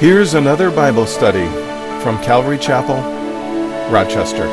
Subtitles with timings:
[0.00, 1.44] Here's another Bible study
[2.02, 2.96] from Calvary Chapel,
[3.92, 4.46] Rochester.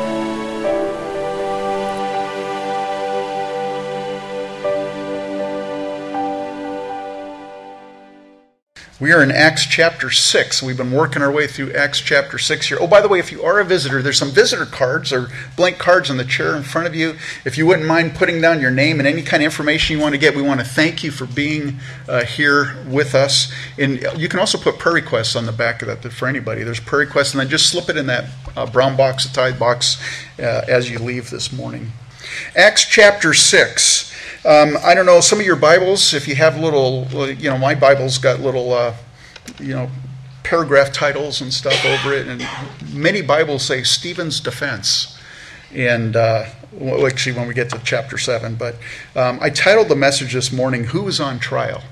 [9.00, 10.60] We are in Acts chapter 6.
[10.60, 12.78] We've been working our way through Acts chapter 6 here.
[12.80, 15.78] Oh, by the way, if you are a visitor, there's some visitor cards or blank
[15.78, 17.14] cards on the chair in front of you.
[17.44, 20.16] If you wouldn't mind putting down your name and any kind of information you want
[20.16, 23.52] to get, we want to thank you for being uh, here with us.
[23.78, 26.64] And you can also put prayer requests on the back of that for anybody.
[26.64, 28.24] There's prayer requests, and then just slip it in that
[28.56, 30.02] uh, brown box, the tithe box,
[30.40, 31.92] uh, as you leave this morning.
[32.56, 33.97] Acts chapter 6.
[34.48, 37.74] Um, I don't know, some of your Bibles, if you have little, you know, my
[37.74, 38.94] Bible's got little, uh,
[39.60, 39.90] you know,
[40.42, 42.48] paragraph titles and stuff over it, and
[42.90, 45.18] many Bibles say Stephen's defense.
[45.74, 46.46] And uh,
[47.06, 48.76] actually, when we get to chapter 7, but
[49.14, 51.82] um, I titled the message this morning, Who is on Trial?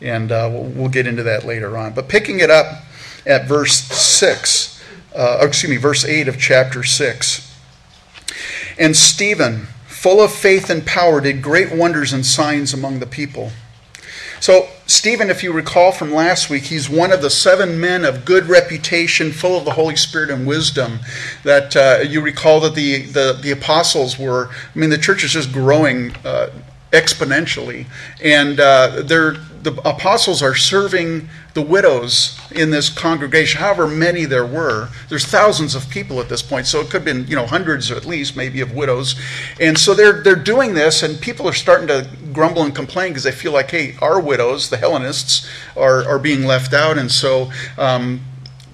[0.00, 1.92] And uh, we'll, we'll, get into that later on.
[1.92, 2.82] But picking it up
[3.26, 4.82] at verse 6,
[5.14, 7.60] uh, excuse me, verse 8 of chapter 6.
[8.78, 9.66] And Stephen,
[10.00, 13.52] full of faith and power, did great wonders and signs among the people.
[14.40, 18.24] So, Stephen, if you recall from last week, he's one of the seven men of
[18.24, 21.00] good reputation, full of the Holy Spirit and wisdom.
[21.44, 25.32] That uh, you recall that the, the, the, apostles were, I mean, the church is
[25.32, 26.48] just growing uh,
[26.92, 27.86] exponentially.
[28.22, 29.38] And uh, the
[29.84, 34.88] apostles are serving the widows in this congregation, however many there were.
[35.08, 37.90] There's thousands of people at this point, so it could have been, you know, hundreds
[37.90, 39.20] at least, maybe, of widows.
[39.60, 43.24] And so they're, they're doing this, and people are starting to grumble and complain because
[43.24, 46.96] they feel like, hey, our widows, the Hellenists, are, are being left out.
[46.98, 48.20] And so um,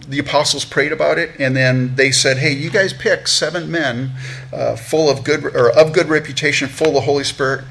[0.09, 4.13] the apostles prayed about it, and then they said, "Hey, you guys pick seven men,
[4.53, 7.65] uh, full of good or of good reputation, full of the Holy Spirit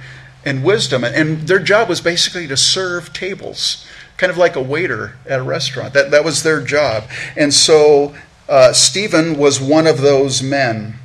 [0.45, 3.85] and wisdom." And their job was basically to serve tables
[4.17, 5.93] kind of like a waiter at a restaurant.
[5.93, 7.03] That, that was their job.
[7.35, 8.15] And so
[8.47, 10.95] uh, Stephen was one of those men.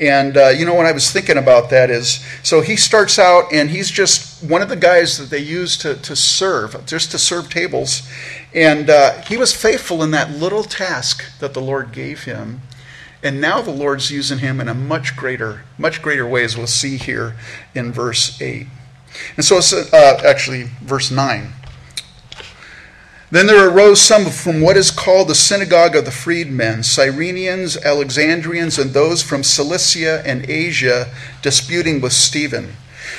[0.00, 3.52] And uh, you know what I was thinking about that is so he starts out
[3.52, 7.18] and he's just one of the guys that they use to, to serve, just to
[7.18, 8.08] serve tables.
[8.54, 12.62] And uh, he was faithful in that little task that the Lord gave him.
[13.22, 16.68] And now the Lord's using him in a much greater, much greater way, as we'll
[16.68, 17.34] see here
[17.74, 18.68] in verse 8.
[19.36, 21.52] And so it's uh, actually verse 9.
[23.30, 28.78] Then there arose some from what is called the synagogue of the freedmen, Cyrenians, Alexandrians,
[28.78, 31.08] and those from Cilicia and Asia,
[31.42, 32.72] disputing with Stephen.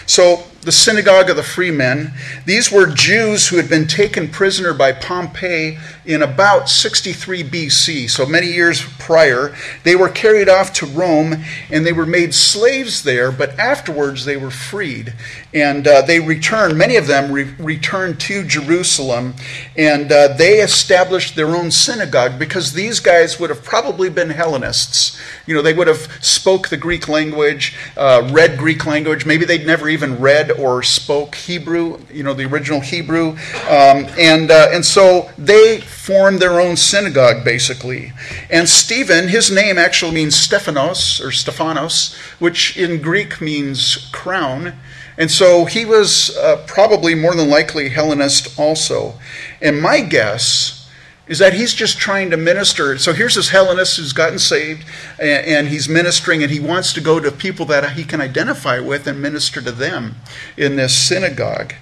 [0.07, 2.11] So the synagogue of the freemen.
[2.45, 8.25] These were Jews who had been taken prisoner by Pompey in about 63 BC, so
[8.25, 9.55] many years prior.
[9.83, 14.35] They were carried off to Rome and they were made slaves there, but afterwards they
[14.35, 15.13] were freed.
[15.53, 19.33] And uh, they returned, many of them re- returned to Jerusalem,
[19.75, 25.19] and uh, they established their own synagogue because these guys would have probably been Hellenists.
[25.47, 29.25] You know, they would have spoke the Greek language, uh, read Greek language.
[29.25, 33.31] Maybe they'd never even read or spoke Hebrew, you know, the original Hebrew.
[33.67, 38.13] Um, and, uh, and so they formed their own synagogue, basically.
[38.49, 44.73] And Stephen, his name actually means Stephanos or Stephanos, which in Greek means crown.
[45.17, 49.19] And so he was uh, probably more than likely Hellenist also.
[49.61, 50.78] And my guess
[51.29, 52.97] is that he's just trying to minister.
[52.97, 54.83] So here's this Hellenist who's gotten saved
[55.19, 58.79] and, and, he's ministering and he wants to go to people that he can identify
[58.79, 60.15] with and minister to them
[60.57, 61.75] in this synagogue.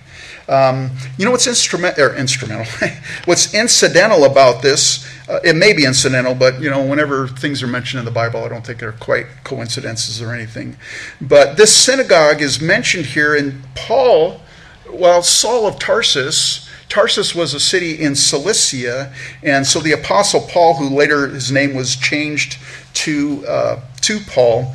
[0.50, 2.66] Um, you know what's instrument, or instrumental?
[3.26, 5.06] what's incidental about this?
[5.28, 8.44] Uh, it may be incidental, but you know, whenever things are mentioned in the Bible,
[8.46, 10.78] I don't think they're quite coincidences or anything.
[11.20, 14.42] But this synagogue is mentioned here, and Paul,
[14.90, 20.76] while Saul of Tarsus, Tarsus was a city in Cilicia, and so the Apostle Paul,
[20.76, 22.58] who later his name was changed
[22.94, 24.74] to, uh, to Paul,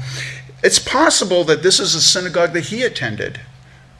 [0.62, 3.40] it's possible that this is a synagogue that he attended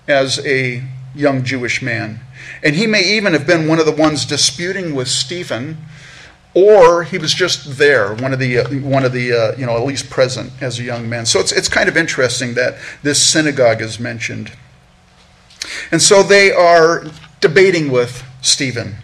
[0.07, 0.83] as a
[1.15, 2.21] young Jewish man.
[2.63, 5.79] And he may even have been one of the ones disputing with Stephen,
[6.55, 9.77] or he was just there, one of the, uh, one of the uh, you know,
[9.77, 11.25] at least present as a young man.
[11.25, 14.53] So it's, it's kind of interesting that this synagogue is mentioned.
[15.91, 17.07] And so they are
[17.43, 18.97] debating with Stephen.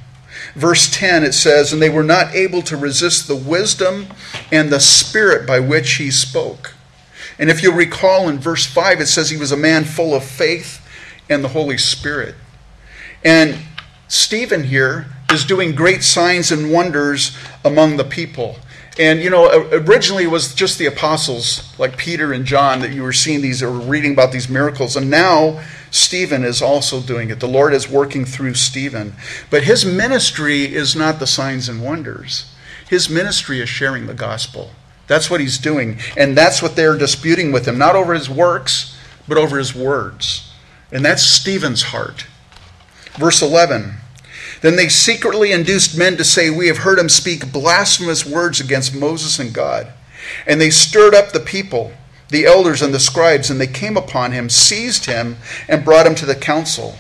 [0.55, 4.07] Verse 10, it says, And they were not able to resist the wisdom
[4.51, 6.75] and the spirit by which he spoke.
[7.39, 10.25] And if you'll recall in verse 5, it says he was a man full of
[10.25, 10.85] faith
[11.29, 12.35] and the Holy Spirit.
[13.25, 13.59] And
[14.09, 18.57] Stephen here is doing great signs and wonders among the people.
[18.99, 23.03] And you know, originally it was just the apostles like Peter and John that you
[23.03, 24.97] were seeing these or reading about these miracles.
[24.97, 27.41] And now Stephen is also doing it.
[27.41, 29.15] The Lord is working through Stephen.
[29.51, 32.53] But his ministry is not the signs and wonders,
[32.89, 34.71] his ministry is sharing the gospel.
[35.09, 35.99] That's what he's doing.
[36.17, 38.97] And that's what they're disputing with him, not over his works,
[39.27, 40.53] but over his words.
[40.93, 42.27] And that's Stephen's heart.
[43.19, 43.95] Verse 11
[44.61, 48.95] Then they secretly induced men to say, We have heard him speak blasphemous words against
[48.95, 49.93] Moses and God.
[50.47, 51.93] And they stirred up the people,
[52.29, 55.37] the elders and the scribes, and they came upon him, seized him,
[55.69, 56.97] and brought him to the council.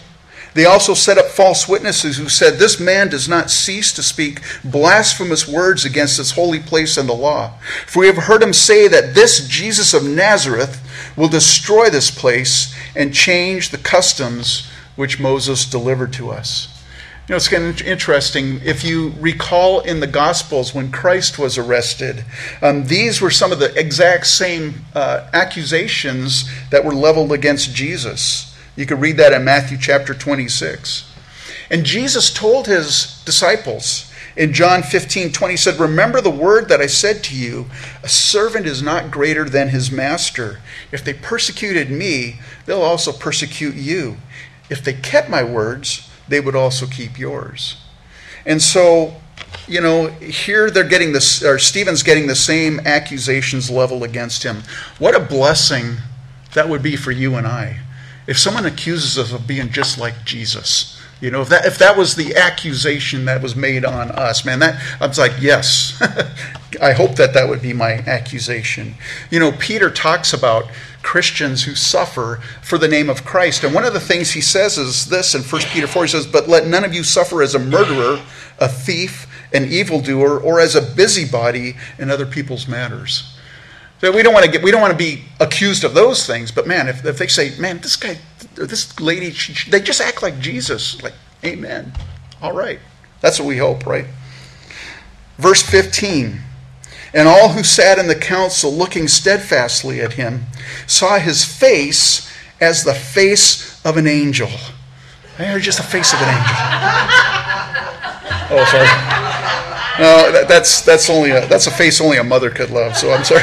[0.54, 4.40] They also set up false witnesses who said, This man does not cease to speak
[4.64, 7.52] blasphemous words against this holy place and the law.
[7.86, 10.82] For we have heard him say that this Jesus of Nazareth
[11.16, 16.77] will destroy this place and change the customs which Moses delivered to us.
[17.28, 18.58] You know, it's kind of interesting.
[18.64, 22.24] If you recall in the Gospels when Christ was arrested,
[22.62, 28.56] um, these were some of the exact same uh, accusations that were leveled against Jesus.
[28.76, 31.04] You could read that in Matthew chapter 26.
[31.68, 36.86] And Jesus told his disciples in John 15 20, said, Remember the word that I
[36.86, 37.66] said to you,
[38.02, 40.60] a servant is not greater than his master.
[40.92, 44.16] If they persecuted me, they'll also persecute you.
[44.70, 47.76] If they kept my words, they would also keep yours.
[48.46, 49.14] And so,
[49.66, 54.62] you know, here they're getting this, or Stephen's getting the same accusations leveled against him.
[54.98, 55.96] What a blessing
[56.54, 57.80] that would be for you and I.
[58.26, 61.96] If someone accuses us of being just like Jesus, you know, if that if that
[61.96, 66.00] was the accusation that was made on us, man, that I was like, yes,
[66.82, 68.94] I hope that that would be my accusation.
[69.30, 70.66] You know, Peter talks about
[71.02, 73.64] Christians who suffer for the name of Christ.
[73.64, 76.26] And one of the things he says is this in 1 Peter 4 he says,
[76.26, 78.22] But let none of you suffer as a murderer,
[78.58, 83.37] a thief, an evildoer, or as a busybody in other people's matters.
[84.00, 86.52] So we don't want to get we don't want to be accused of those things,
[86.52, 88.18] but man, if, if they say, man, this guy
[88.54, 91.14] this lady, she, they just act like Jesus, like,
[91.44, 91.92] amen.
[92.40, 92.78] All right.
[93.20, 94.06] That's what we hope, right?
[95.38, 96.40] Verse 15.
[97.14, 100.44] And all who sat in the council, looking steadfastly at him,
[100.86, 102.30] saw his face
[102.60, 104.50] as the face of an angel.
[105.38, 106.56] Or just the face of an angel.
[108.50, 109.67] Oh, sorry.
[109.98, 112.96] No, that, that's that's only a, that's a face only a mother could love.
[112.96, 113.42] So I'm sorry.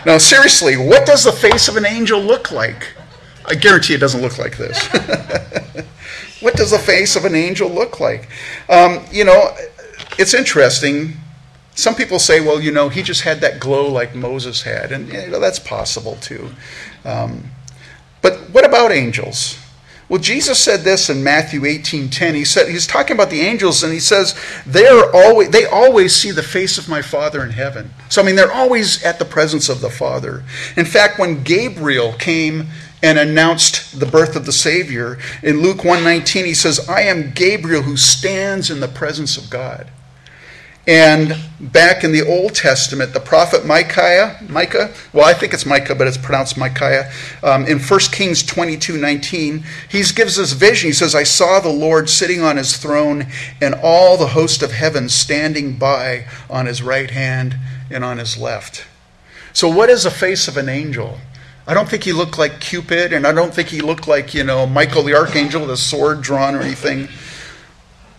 [0.06, 2.94] no, seriously, what does the face of an angel look like?
[3.44, 4.86] I guarantee it doesn't look like this.
[6.40, 8.28] what does the face of an angel look like?
[8.68, 9.54] Um, you know,
[10.18, 11.16] it's interesting
[11.74, 15.08] some people say, well, you know, he just had that glow like Moses had, and
[15.08, 16.50] you know, that's possible too.
[17.04, 17.50] Um,
[18.20, 19.58] but what about angels?
[20.12, 22.34] Well, Jesus said this in Matthew 18:10.
[22.34, 24.34] He said he's talking about the angels, and he says
[24.66, 27.94] they are always they always see the face of my Father in heaven.
[28.10, 30.44] So I mean, they're always at the presence of the Father.
[30.76, 32.66] In fact, when Gabriel came
[33.02, 37.80] and announced the birth of the Savior in Luke 1:19, he says, "I am Gabriel
[37.80, 39.86] who stands in the presence of God."
[40.86, 45.94] And back in the Old Testament, the prophet Micaiah, Micah, well, I think it's Micah,
[45.94, 47.12] but it's pronounced Micaiah.
[47.44, 50.88] Um, in 1 Kings 22 19, he gives this vision.
[50.88, 53.26] He says, I saw the Lord sitting on his throne,
[53.60, 57.56] and all the host of heaven standing by on his right hand
[57.88, 58.84] and on his left.
[59.52, 61.18] So, what is the face of an angel?
[61.64, 64.42] I don't think he looked like Cupid, and I don't think he looked like, you
[64.42, 67.06] know, Michael the archangel with a sword drawn or anything.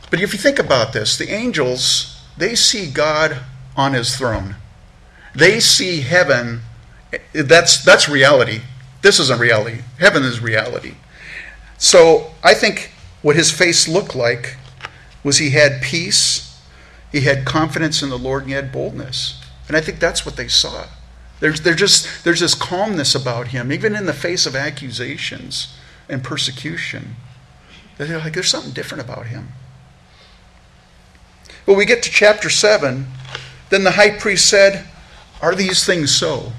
[0.10, 3.40] But if you think about this, the angels they see God
[3.76, 4.56] on his throne.
[5.36, 6.62] They see heaven.
[7.34, 8.62] That's, that's reality.
[9.02, 9.80] This isn't reality.
[10.00, 10.96] Heaven is reality.
[11.78, 14.56] So I think what his face looked like
[15.24, 16.62] was he had peace,
[17.12, 19.42] he had confidence in the Lord, and he had boldness.
[19.68, 20.86] And I think that's what they saw.
[21.40, 25.76] There's, there's, just, there's this calmness about him, even in the face of accusations
[26.08, 27.16] and persecution.
[27.98, 29.50] They're like, there's something different about him.
[31.66, 33.06] When we get to chapter 7,
[33.70, 34.86] then the high priest said,
[35.42, 36.52] Are these things so?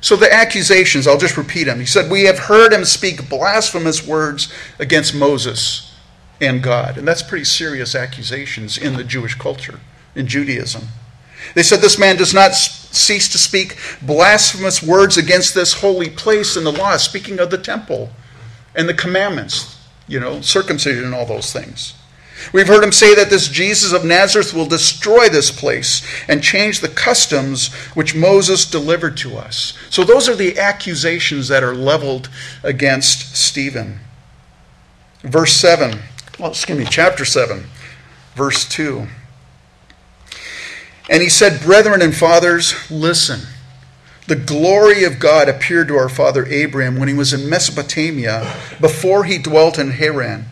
[0.00, 1.80] So the accusations, I'll just repeat them.
[1.80, 5.94] He said, We have heard him speak blasphemous words against Moses
[6.40, 6.96] and God.
[6.96, 9.80] And that's pretty serious accusations in the Jewish culture,
[10.14, 10.88] in Judaism.
[11.54, 16.56] They said this man does not cease to speak blasphemous words against this holy place
[16.56, 18.10] in the law, speaking of the temple
[18.74, 21.94] and the commandments, you know, circumcision and all those things.
[22.52, 26.80] We've heard him say that this Jesus of Nazareth will destroy this place and change
[26.80, 29.76] the customs which Moses delivered to us.
[29.90, 32.30] So, those are the accusations that are leveled
[32.62, 34.00] against Stephen.
[35.22, 35.98] Verse 7,
[36.38, 37.66] well, excuse me, chapter 7,
[38.34, 39.06] verse 2.
[41.10, 43.40] And he said, Brethren and fathers, listen.
[44.28, 49.24] the glory of God appeared to our father Abraham when he was in Mesopotamia before
[49.24, 50.44] he dwelt in Haran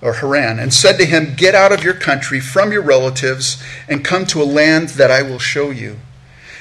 [0.00, 4.04] or Haran and said to him, Get out of your country from your relatives and
[4.04, 5.98] come to a land that I will show you.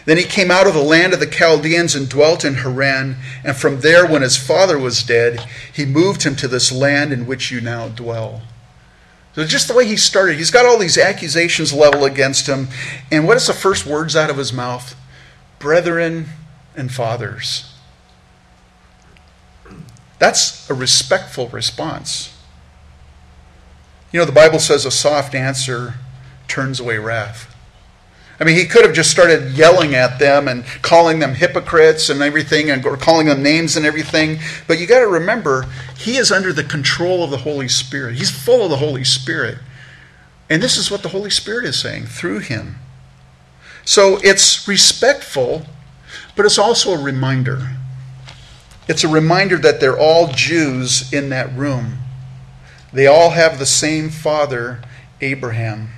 [0.06, 3.58] Then he came out of the land of the Chaldeans and dwelt in Haran, and
[3.58, 7.52] from there, when his father was dead, he moved him to this land in which
[7.52, 8.42] you now dwell.
[9.36, 12.70] So just the way he started, he's got all these accusations leveled against him,
[13.12, 14.96] and what is the first words out of his mouth?
[15.60, 16.28] Brethren
[16.74, 17.74] and fathers.
[20.20, 22.34] That's a respectful response.
[24.12, 25.96] You know, the Bible says a soft answer
[26.48, 27.54] turns away wrath.
[28.40, 32.22] I mean, he could have just started yelling at them and calling them hypocrites and
[32.22, 34.40] everything, and calling them names and everything.
[34.68, 35.66] But you got to remember,
[35.98, 38.16] he is under the control of the Holy Spirit.
[38.16, 39.58] He's full of the Holy Spirit.
[40.50, 42.76] And this is what the Holy Spirit is saying through him.
[43.84, 45.66] So it's respectful,
[46.36, 47.72] but it's also a reminder.
[48.88, 51.98] It's a reminder that they're all Jews in that room.
[52.98, 54.82] They all have the same father,
[55.22, 55.90] Abraham.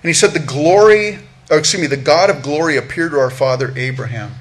[0.00, 1.18] And he said, The glory,
[1.50, 4.34] oh, excuse me, the God of glory appeared to our father Abraham.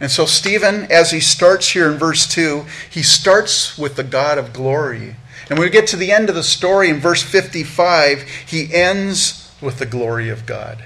[0.00, 4.38] And so, Stephen, as he starts here in verse 2, he starts with the God
[4.38, 5.14] of glory.
[5.48, 9.54] And when we get to the end of the story in verse 55, he ends
[9.60, 10.84] with the glory of God.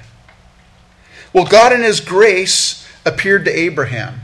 [1.32, 4.20] Well, God in his grace appeared to Abraham.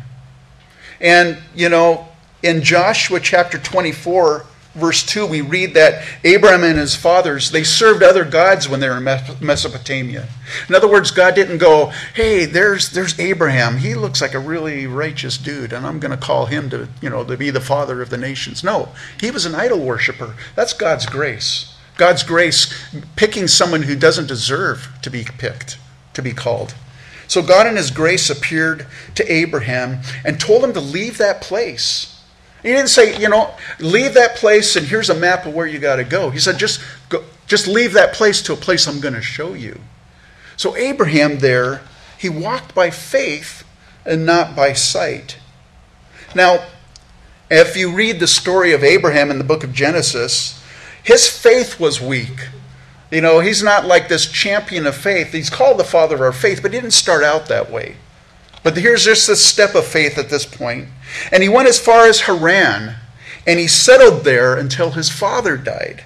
[1.01, 2.09] And, you know,
[2.43, 4.45] in Joshua chapter 24,
[4.79, 8.89] verse 2, we read that Abraham and his fathers, they served other gods when they
[8.89, 9.05] were in
[9.41, 10.29] Mesopotamia.
[10.69, 13.79] In other words, God didn't go, hey, there's, there's Abraham.
[13.79, 17.11] He looks like a really righteous dude, and I'm going to call him to, you
[17.11, 18.65] know, to be the father of the nations.
[18.65, 20.35] No, he was an idol worshiper.
[20.55, 21.75] That's God's grace.
[21.97, 22.73] God's grace
[23.17, 25.79] picking someone who doesn't deserve to be picked,
[26.15, 26.75] to be called.
[27.27, 32.18] So God in his grace appeared to Abraham and told him to leave that place
[32.63, 35.79] he didn't say, you know, leave that place and here's a map of where you
[35.79, 36.31] got to go.
[36.31, 39.55] He said, just go, just leave that place to a place I'm going to show
[39.55, 39.81] you.
[40.57, 41.83] So Abraham there,
[42.19, 43.65] he walked by faith
[44.05, 45.39] and not by sight.
[46.35, 46.65] Now,
[47.51, 50.63] if you read the story of Abraham in the book of Genesis,
[51.03, 52.49] his faith was weak.
[53.11, 55.33] You know, he's not like this champion of faith.
[55.33, 57.97] He's called the father of our faith, but he didn't start out that way.
[58.63, 60.89] But here's just a step of faith at this point.
[61.33, 62.97] And he went as far as Haran,
[63.47, 66.05] and he settled there until his father died.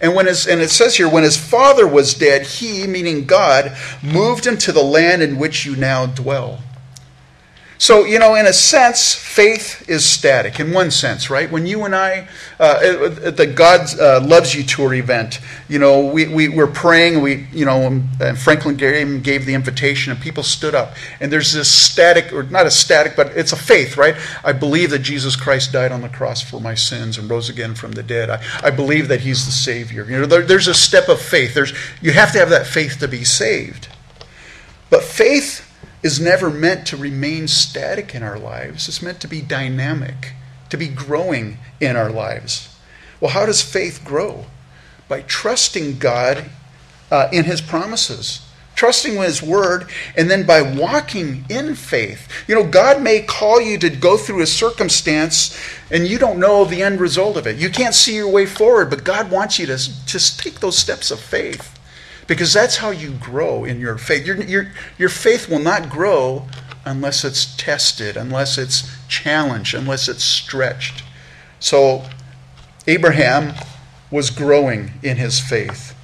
[0.00, 3.76] And when his, and it says here, when his father was dead, he, meaning God,
[4.02, 6.60] moved him to the land in which you now dwell.
[7.76, 11.50] So, you know, in a sense, faith is static, in one sense, right?
[11.50, 12.28] When you and I,
[12.60, 17.20] uh, at the God uh, Loves You Tour event, you know, we, we were praying,
[17.20, 20.94] we, you know, and Franklin Graham gave the invitation, and people stood up.
[21.18, 24.14] And there's this static, or not a static, but it's a faith, right?
[24.44, 27.74] I believe that Jesus Christ died on the cross for my sins and rose again
[27.74, 28.30] from the dead.
[28.30, 30.04] I, I believe that He's the Savior.
[30.04, 31.54] You know, there, there's a step of faith.
[31.54, 33.88] There's, you have to have that faith to be saved.
[34.90, 35.63] But faith
[36.04, 38.86] is never meant to remain static in our lives.
[38.86, 40.34] It's meant to be dynamic,
[40.68, 42.68] to be growing in our lives.
[43.20, 44.44] Well, how does faith grow?
[45.08, 46.50] By trusting God
[47.10, 52.28] uh, in His promises, trusting His word, and then by walking in faith.
[52.46, 55.58] You know, God may call you to go through a circumstance
[55.90, 57.56] and you don't know the end result of it.
[57.56, 61.10] You can't see your way forward, but God wants you to just take those steps
[61.10, 61.73] of faith
[62.26, 64.26] because that's how you grow in your faith.
[64.26, 66.46] Your, your, your faith will not grow
[66.84, 71.02] unless it's tested, unless it's challenged, unless it's stretched.
[71.60, 72.04] So,
[72.86, 73.54] Abraham
[74.10, 75.94] was growing in his faith.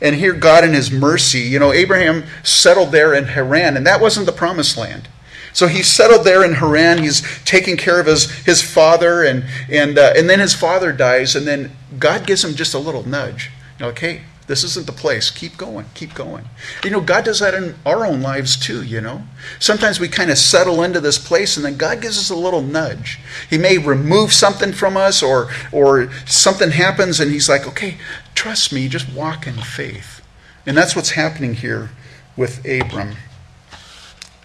[0.00, 4.00] And here, God, in his mercy, you know, Abraham settled there in Haran, and that
[4.00, 5.08] wasn't the promised land.
[5.54, 6.98] So he settled there in Haran.
[6.98, 11.36] He's taking care of his, his father, and, and, uh, and then his father dies,
[11.36, 13.50] and then God gives him just a little nudge.
[13.80, 15.30] Okay, this isn't the place.
[15.30, 15.86] Keep going.
[15.94, 16.44] Keep going.
[16.82, 19.22] You know, God does that in our own lives too, you know.
[19.58, 22.60] Sometimes we kind of settle into this place and then God gives us a little
[22.60, 23.20] nudge.
[23.48, 27.96] He may remove something from us or or something happens and he's like, "Okay,
[28.34, 30.20] trust me, just walk in faith."
[30.66, 31.90] And that's what's happening here
[32.36, 33.16] with Abram.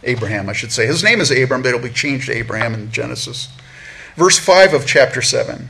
[0.03, 0.85] Abraham, I should say.
[0.85, 3.49] His name is Abram, but it'll be changed to Abraham in Genesis.
[4.15, 5.69] Verse 5 of chapter 7.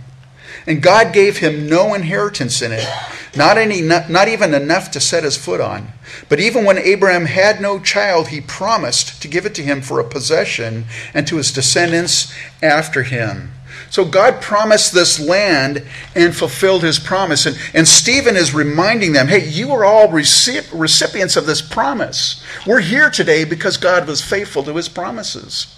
[0.69, 2.88] And God gave him no inheritance in it,
[3.35, 5.93] not, any, not, not even enough to set his foot on.
[6.29, 9.99] But even when Abraham had no child, he promised to give it to him for
[9.99, 13.51] a possession and to his descendants after him.
[13.89, 15.83] So God promised this land
[16.13, 17.47] and fulfilled his promise.
[17.47, 22.43] And, and Stephen is reminding them hey, you are all recipients of this promise.
[22.67, 25.75] We're here today because God was faithful to his promises.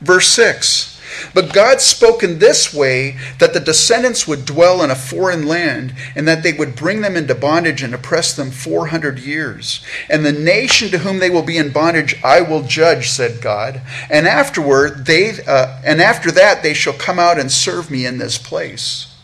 [0.00, 0.97] Verse 6
[1.34, 5.94] but God spoke in this way that the descendants would dwell in a foreign land,
[6.14, 9.84] and that they would bring them into bondage and oppress them 400 years.
[10.08, 13.80] And the nation to whom they will be in bondage I will judge, said God.
[14.10, 18.18] And afterward, they, uh, and after that, they shall come out and serve me in
[18.18, 19.14] this place.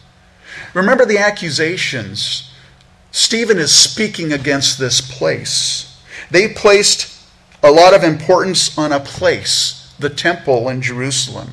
[0.72, 2.50] Remember the accusations.
[3.12, 5.96] Stephen is speaking against this place.
[6.30, 7.14] They placed
[7.62, 11.52] a lot of importance on a place, the temple in Jerusalem.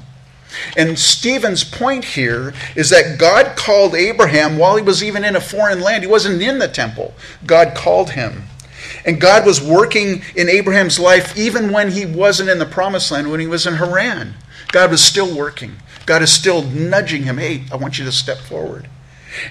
[0.76, 5.42] And Stephen's point here is that God called Abraham while he was even in a
[5.42, 6.04] foreign land.
[6.04, 7.14] He wasn't in the temple.
[7.46, 8.44] God called him.
[9.06, 13.32] And God was working in Abraham's life even when he wasn't in the promised land,
[13.32, 14.36] when he was in Haran.
[14.72, 15.78] God was still working.
[16.06, 18.88] God is still nudging him, hey, I want you to step forward.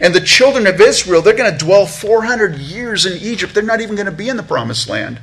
[0.01, 3.55] And the children of Israel, they're going to dwell 400 years in Egypt.
[3.55, 5.21] They're not even going to be in the promised land.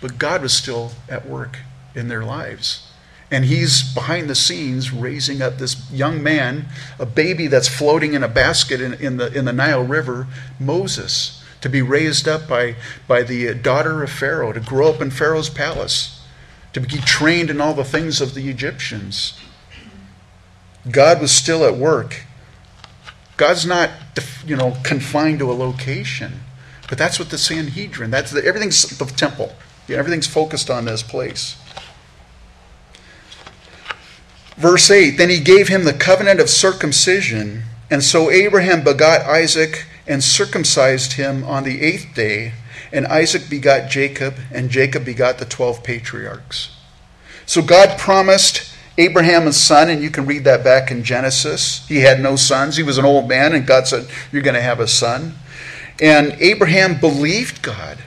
[0.00, 1.58] But God was still at work
[1.94, 2.85] in their lives.
[3.30, 6.66] And he's behind the scenes raising up this young man,
[6.98, 10.28] a baby that's floating in a basket in, in, the, in the Nile River,
[10.60, 12.76] Moses, to be raised up by,
[13.08, 16.22] by the daughter of Pharaoh, to grow up in Pharaoh's palace,
[16.72, 19.38] to be trained in all the things of the Egyptians.
[20.88, 22.22] God was still at work.
[23.36, 23.90] God's not,
[24.46, 26.40] you know, confined to a location.
[26.88, 29.56] But that's what the Sanhedrin, that's the, everything's the temple.
[29.88, 31.56] Everything's focused on this place.
[34.56, 39.86] Verse 8 Then he gave him the covenant of circumcision, and so Abraham begot Isaac
[40.06, 42.54] and circumcised him on the eighth day,
[42.92, 46.70] and Isaac begot Jacob, and Jacob begot the twelve patriarchs.
[47.44, 51.86] So God promised Abraham a son, and you can read that back in Genesis.
[51.86, 52.76] He had no sons.
[52.76, 55.34] He was an old man, and God said, You're going to have a son.
[56.00, 57.98] And Abraham believed God.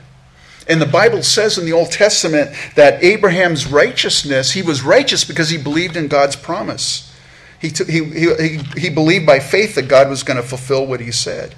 [0.70, 5.50] And the Bible says in the Old Testament that Abraham's righteousness, he was righteous because
[5.50, 7.12] he believed in God's promise.
[7.60, 11.12] He, he, he, he believed by faith that God was going to fulfill what he
[11.12, 11.56] said.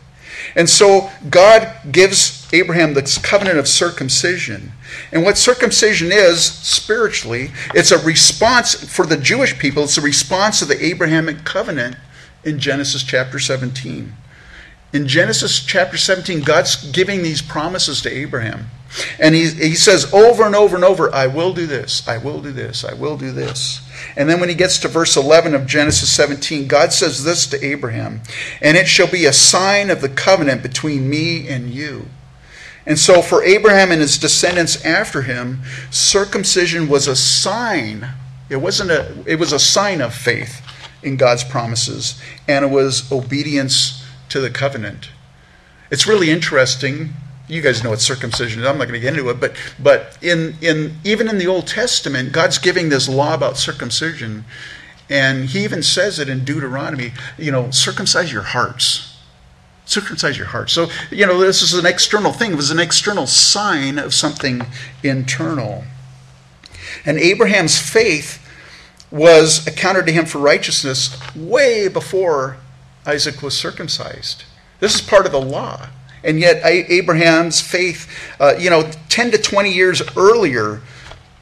[0.55, 4.71] And so God gives Abraham this covenant of circumcision.
[5.11, 10.59] And what circumcision is, spiritually, it's a response for the Jewish people, it's a response
[10.59, 11.97] to the Abrahamic covenant
[12.45, 14.13] in Genesis chapter 17.
[14.93, 18.67] In Genesis chapter 17, God's giving these promises to Abraham.
[19.19, 22.41] And he, he says over and over and over, I will do this, I will
[22.41, 23.81] do this, I will do this.
[24.15, 27.65] And then when he gets to verse 11 of Genesis 17, God says this to
[27.65, 28.21] Abraham
[28.61, 32.07] And it shall be a sign of the covenant between me and you.
[32.85, 38.09] And so for Abraham and his descendants after him, circumcision was a sign.
[38.49, 40.61] It wasn't a it was a sign of faith
[41.03, 45.09] in God's promises, and it was obedience to the covenant.
[45.91, 47.13] It's really interesting
[47.51, 48.65] you guys know what circumcision is.
[48.65, 51.67] I'm not going to get into it, but but in in even in the Old
[51.67, 54.45] Testament, God's giving this law about circumcision,
[55.09, 57.11] and He even says it in Deuteronomy.
[57.37, 59.17] You know, circumcise your hearts.
[59.83, 60.71] Circumcise your hearts.
[60.71, 62.53] So you know, this is an external thing.
[62.53, 64.61] It was an external sign of something
[65.03, 65.83] internal.
[67.05, 68.37] And Abraham's faith
[69.11, 72.57] was accounted to him for righteousness way before
[73.05, 74.45] Isaac was circumcised.
[74.79, 75.89] This is part of the law.
[76.23, 78.07] And yet, Abraham's faith,
[78.39, 80.81] uh, you know, 10 to 20 years earlier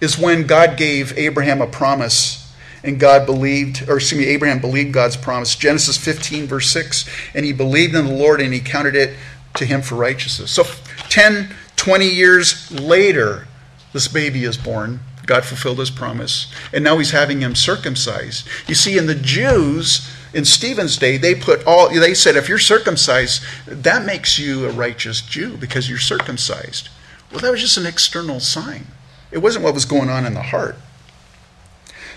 [0.02, 2.54] is when God gave Abraham a promise.
[2.82, 5.56] And God believed, or excuse me, Abraham believed God's promise.
[5.56, 7.10] Genesis 15, verse 6.
[7.34, 9.18] And he believed in the Lord and he counted it
[9.56, 10.52] to him for righteousness.
[10.52, 10.64] So
[11.10, 13.48] 10, 20 years later,
[13.92, 15.02] this baby is born.
[15.30, 16.52] God fulfilled his promise.
[16.74, 18.48] And now he's having him circumcised.
[18.68, 22.58] You see, in the Jews, in Stephen's day, they put all, they said, if you're
[22.58, 26.90] circumcised, that makes you a righteous Jew because you're circumcised.
[27.30, 28.88] Well, that was just an external sign.
[29.32, 30.78] It wasn't what was going on in the heart.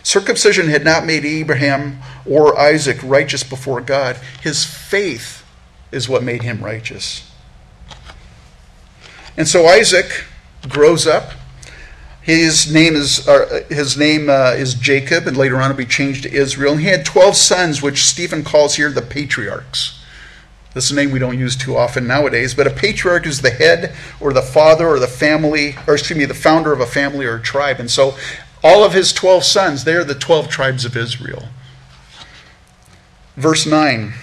[0.03, 4.17] Circumcision had not made Abraham or Isaac righteous before God.
[4.41, 5.45] His faith
[5.93, 7.31] is what made him righteous.
[9.37, 10.25] And so Isaac
[10.67, 11.33] grows up
[12.23, 16.23] his name is uh, his name uh, is Jacob, and later on it'll be changed
[16.23, 16.73] to Israel.
[16.73, 19.99] And he had twelve sons, which Stephen calls here the patriarchs.
[20.73, 23.51] This is a name we don't use too often nowadays, but a patriarch is the
[23.51, 27.27] head or the father or the family, or excuse me, the founder of a family
[27.27, 27.79] or a tribe.
[27.79, 28.17] And so
[28.65, 31.49] all of his 12 sons, they're the 12 tribes of Israel.
[33.37, 34.15] Verse 9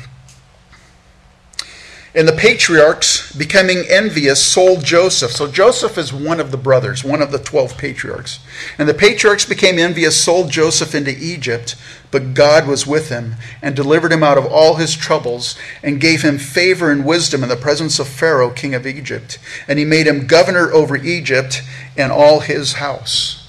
[2.15, 5.31] And the patriarchs, becoming envious, sold Joseph.
[5.31, 8.39] So Joseph is one of the brothers, one of the 12 patriarchs.
[8.79, 11.75] And the patriarchs became envious, sold Joseph into Egypt,
[12.09, 16.23] but God was with him and delivered him out of all his troubles and gave
[16.23, 19.37] him favor and wisdom in the presence of Pharaoh, king of Egypt.
[19.67, 21.61] And he made him governor over Egypt
[21.95, 23.47] and all his house.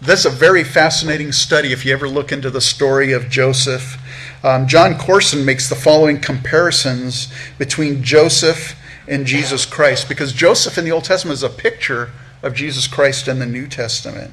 [0.00, 3.98] That's a very fascinating study if you ever look into the story of Joseph
[4.44, 8.76] um, Jon Courson makes the following comparisons between Joseph
[9.08, 12.10] and Jesus Christ, because Joseph in the Old Testament is a picture
[12.42, 14.32] of Jesus Christ in the New Testament.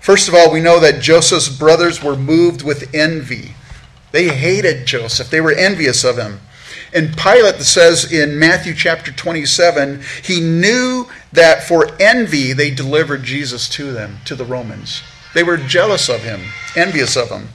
[0.00, 3.52] First of all, we know that Joseph's brothers were moved with envy.
[4.12, 6.40] They hated Joseph, they were envious of him.
[6.94, 13.68] And Pilate says in Matthew chapter 27, he knew that for envy they delivered Jesus
[13.70, 15.02] to them, to the Romans.
[15.34, 16.40] They were jealous of him,
[16.74, 17.50] envious of him.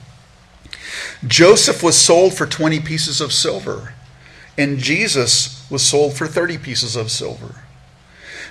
[1.27, 3.93] Joseph was sold for 20 pieces of silver,
[4.57, 7.63] and Jesus was sold for 30 pieces of silver.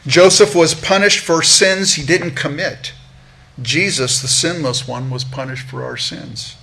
[0.07, 2.93] Joseph was punished for sins he didn't commit.
[3.61, 6.57] Jesus, the sinless one, was punished for our sins.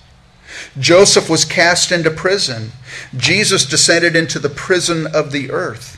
[0.80, 2.72] Joseph was cast into prison.
[3.16, 5.98] Jesus descended into the prison of the earth.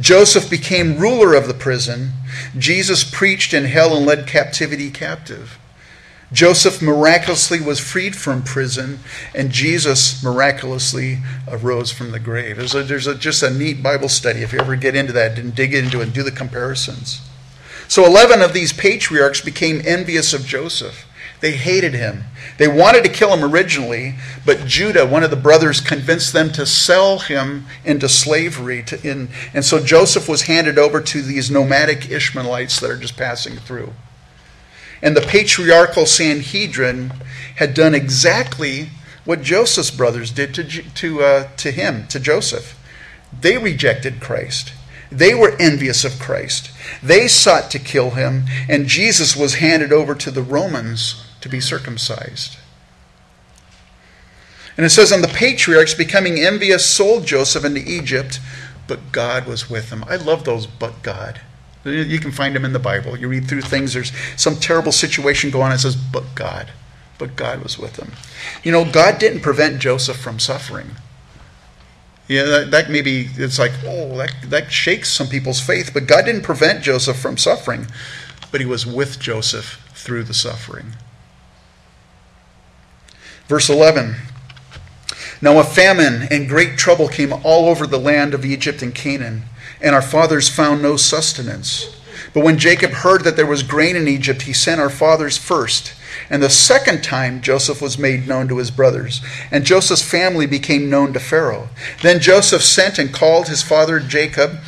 [0.00, 2.12] Joseph became ruler of the prison.
[2.56, 5.58] Jesus preached in hell and led captivity captive.
[6.32, 8.98] Joseph miraculously was freed from prison,
[9.34, 12.58] and Jesus miraculously arose from the grave.
[12.58, 15.38] There's, a, there's a, just a neat Bible study if you ever get into that
[15.38, 17.22] and dig into it and do the comparisons.
[17.88, 21.06] So 11 of these patriarchs became envious of Joseph.
[21.40, 22.24] They hated him.
[22.58, 26.66] They wanted to kill him originally, but Judah, one of the brothers, convinced them to
[26.66, 28.82] sell him into slavery.
[28.82, 33.16] To, in, and so Joseph was handed over to these nomadic Ishmaelites that are just
[33.16, 33.92] passing through.
[35.02, 37.12] And the patriarchal Sanhedrin
[37.56, 38.90] had done exactly
[39.24, 42.78] what Joseph's brothers did to, to, uh, to him, to Joseph.
[43.38, 44.72] They rejected Christ.
[45.10, 46.70] They were envious of Christ.
[47.02, 51.60] They sought to kill him, and Jesus was handed over to the Romans to be
[51.60, 52.58] circumcised.
[54.76, 58.38] And it says, And the patriarchs, becoming envious, sold Joseph into Egypt,
[58.86, 60.04] but God was with him.
[60.08, 61.40] I love those, but God.
[61.88, 63.16] You can find them in the Bible.
[63.16, 65.72] You read through things, there's some terrible situation going on.
[65.72, 66.70] It says, but God.
[67.18, 68.12] But God was with him.
[68.62, 70.90] You know, God didn't prevent Joseph from suffering.
[72.28, 75.90] Yeah, that, that maybe it's like, oh, that, that shakes some people's faith.
[75.94, 77.86] But God didn't prevent Joseph from suffering,
[78.52, 80.92] but he was with Joseph through the suffering.
[83.48, 84.16] Verse 11
[85.40, 89.44] Now a famine and great trouble came all over the land of Egypt and Canaan
[89.80, 91.94] and our fathers found no sustenance.
[92.34, 95.94] But when Jacob heard that there was grain in Egypt, he sent our fathers first.
[96.30, 100.90] And the second time Joseph was made known to his brothers, and Joseph's family became
[100.90, 101.68] known to Pharaoh.
[102.02, 104.58] Then Joseph sent and called his father Jacob,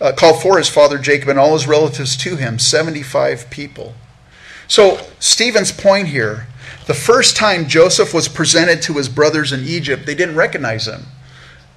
[0.00, 3.94] uh, called for his father Jacob and all his relatives to him, 75 people.
[4.66, 6.46] So, Stephen's point here
[6.86, 11.06] the first time Joseph was presented to his brothers in Egypt, they didn't recognize him.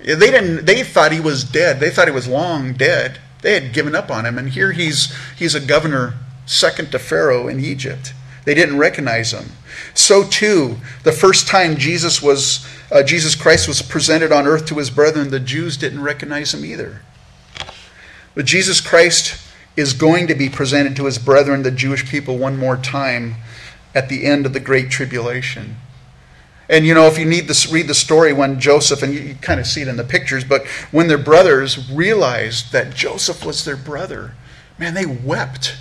[0.04, 0.66] They didn't.
[0.66, 1.80] They thought he was dead.
[1.80, 3.20] They thought he was long dead.
[3.42, 7.48] They had given up on him, and here he's he's a governor second to Pharaoh
[7.48, 8.13] in Egypt.
[8.46, 9.52] They didn't recognize him.
[9.94, 14.78] So too, the first time Jesus was uh, Jesus Christ was presented on earth to
[14.78, 17.02] his brethren, the Jews didn't recognize him either.
[18.36, 19.39] But Jesus Christ
[19.76, 23.36] is going to be presented to his brethren, the Jewish people, one more time
[23.96, 25.78] at the end of the Great Tribulation.
[26.69, 29.60] And you know, if you need to read the story when Joseph, and you, kind
[29.60, 33.76] of see it in the pictures, but when their brothers realized that Joseph was their
[33.76, 34.34] brother,
[34.78, 35.76] man, they wept.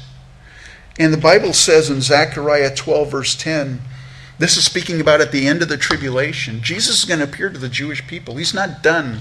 [0.98, 3.80] And the Bible says in Zechariah 12, verse 10,
[4.38, 6.62] this is speaking about at the end of the tribulation.
[6.62, 8.36] Jesus is going to appear to the Jewish people.
[8.36, 9.20] He's not done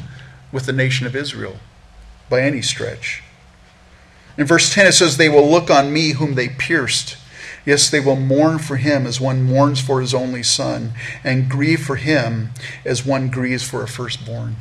[0.51, 1.57] with the nation of Israel
[2.29, 3.21] by any stretch.
[4.37, 7.17] In verse 10, it says, They will look on me whom they pierced
[7.65, 10.93] Yes, they will mourn for him as one mourns for his only son,
[11.23, 12.49] and grieve for him
[12.83, 14.55] as one grieves for a firstborn.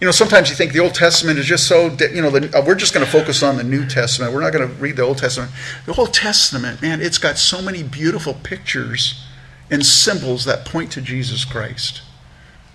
[0.00, 2.64] You know, sometimes you think the Old Testament is just so, you know, the, uh,
[2.64, 4.32] we're just going to focus on the New Testament.
[4.32, 5.52] We're not going to read the Old Testament.
[5.84, 9.26] The Old Testament, man, it's got so many beautiful pictures
[9.70, 12.00] and symbols that point to Jesus Christ.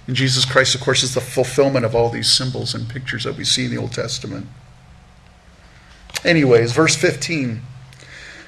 [0.06, 3.36] And Jesus Christ, of course, is the fulfillment of all these symbols and pictures that
[3.36, 4.46] we see in the Old Testament.
[6.24, 7.62] Anyways, verse 15.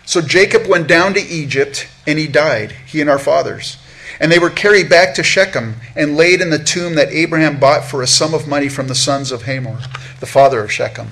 [0.08, 3.76] So Jacob went down to Egypt, and he died, he and our fathers.
[4.22, 7.84] And they were carried back to Shechem and laid in the tomb that Abraham bought
[7.84, 9.80] for a sum of money from the sons of Hamor,
[10.22, 11.10] the father of Shechem.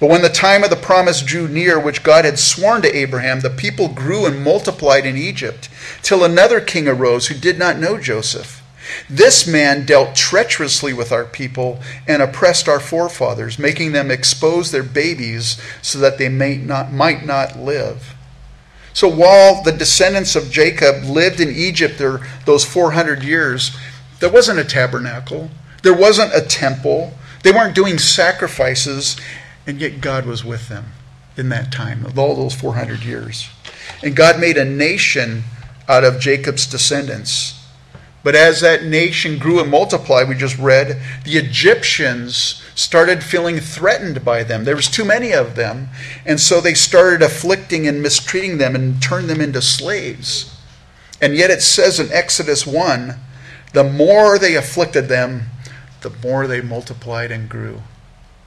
[0.00, 3.38] But when the time of the promise drew near, which God had sworn to Abraham,
[3.38, 5.68] the people grew and multiplied in Egypt,
[6.02, 8.64] till another king arose who did not know Joseph.
[9.08, 14.82] This man dealt treacherously with our people and oppressed our forefathers, making them expose their
[14.82, 18.13] babies so that they may not, might not live.
[18.94, 23.76] So while the descendants of Jacob lived in Egypt there, those 400 years,
[24.20, 25.50] there wasn't a tabernacle,
[25.82, 29.20] there wasn't a temple, they weren't doing sacrifices,
[29.66, 30.92] and yet God was with them
[31.36, 33.48] in that time, of all those 400 years.
[34.02, 35.42] And God made a nation
[35.88, 37.60] out of Jacob's descendants.
[38.22, 44.24] But as that nation grew and multiplied, we just read, the Egyptians started feeling threatened
[44.24, 44.64] by them.
[44.64, 45.88] There was too many of them,
[46.26, 50.58] and so they started afflicting and mistreating them and turned them into slaves.
[51.20, 53.14] And yet it says in Exodus 1,
[53.72, 55.44] the more they afflicted them,
[56.00, 57.82] the more they multiplied and grew.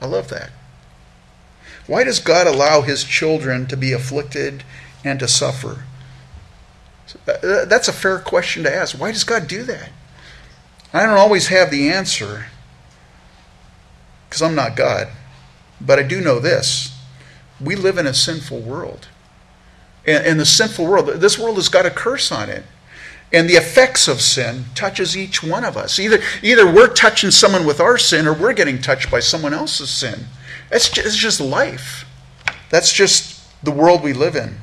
[0.01, 0.51] I love that.
[1.87, 4.63] Why does God allow his children to be afflicted
[5.03, 5.85] and to suffer?
[7.41, 8.99] That's a fair question to ask.
[8.99, 9.89] Why does God do that?
[10.93, 12.47] I don't always have the answer
[14.27, 15.07] because I'm not God.
[15.79, 16.93] But I do know this
[17.59, 19.07] we live in a sinful world.
[20.05, 22.63] And, and the sinful world, this world has got a curse on it.
[23.33, 25.99] And the effects of sin touches each one of us.
[25.99, 29.89] Either, either we're touching someone with our sin or we're getting touched by someone else's
[29.89, 30.27] sin.
[30.71, 32.05] It's just, it's just life.
[32.69, 34.57] That's just the world we live in.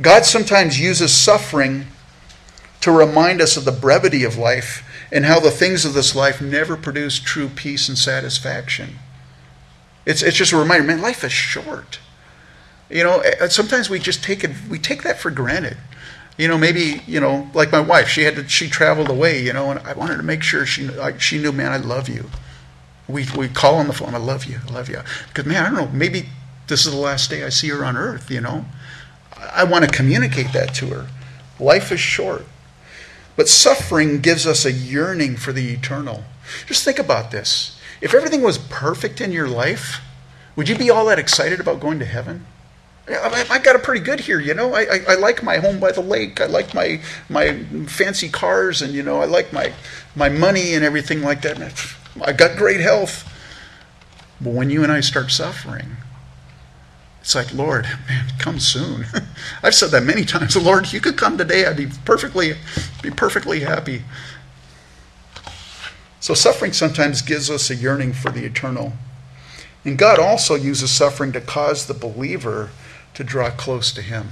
[0.00, 1.86] God sometimes uses suffering
[2.82, 6.40] to remind us of the brevity of life and how the things of this life
[6.40, 8.98] never produce true peace and satisfaction.
[10.04, 11.98] It's, it's just a reminder, man, life is short.
[12.88, 15.76] You know, sometimes we just take it, we take that for granted.
[16.38, 19.52] You know, maybe, you know, like my wife, she had to, she traveled away, you
[19.52, 20.88] know, and I wanted to make sure she,
[21.18, 22.30] she knew, man, I love you.
[23.08, 25.00] We, we call on the phone, I love you, I love you.
[25.28, 26.28] Because, man, I don't know, maybe
[26.66, 28.66] this is the last day I see her on earth, you know.
[29.52, 31.06] I want to communicate that to her.
[31.58, 32.44] Life is short.
[33.36, 36.24] But suffering gives us a yearning for the eternal.
[36.66, 37.78] Just think about this.
[38.00, 40.00] If everything was perfect in your life,
[40.54, 42.46] would you be all that excited about going to heaven?
[43.08, 44.74] I got it pretty good here, you know.
[44.74, 46.40] I, I, I, like my home by the lake.
[46.40, 49.72] I like my my fancy cars, and you know, I like my
[50.16, 51.56] my money and everything like that.
[52.20, 53.32] I got great health.
[54.40, 55.95] But when you and I start suffering,
[57.26, 59.04] it's like, Lord, man, come soon.
[59.64, 60.56] I've said that many times.
[60.62, 62.54] Lord, you could come today, I'd be perfectly,
[63.02, 64.04] be perfectly happy.
[66.20, 68.92] So suffering sometimes gives us a yearning for the eternal.
[69.84, 72.70] And God also uses suffering to cause the believer
[73.14, 74.28] to draw close to Him.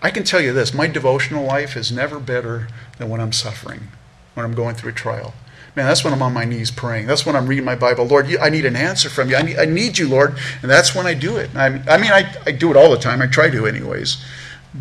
[0.00, 3.88] I can tell you this my devotional life is never better than when I'm suffering,
[4.32, 5.34] when I'm going through a trial.
[5.76, 7.06] Man, that's when I'm on my knees praying.
[7.06, 8.04] That's when I'm reading my Bible.
[8.04, 9.36] Lord, you, I need an answer from you.
[9.36, 10.36] I need, I need you, Lord.
[10.62, 11.54] And that's when I do it.
[11.54, 13.22] I, I mean, I, I do it all the time.
[13.22, 14.22] I try to, anyways.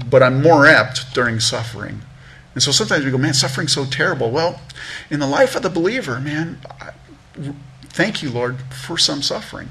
[0.09, 2.01] But I'm more apt during suffering.
[2.55, 4.31] And so sometimes we go, man, suffering's so terrible.
[4.31, 4.59] Well,
[5.09, 6.59] in the life of the believer, man,
[7.83, 9.69] thank you, Lord, for some suffering.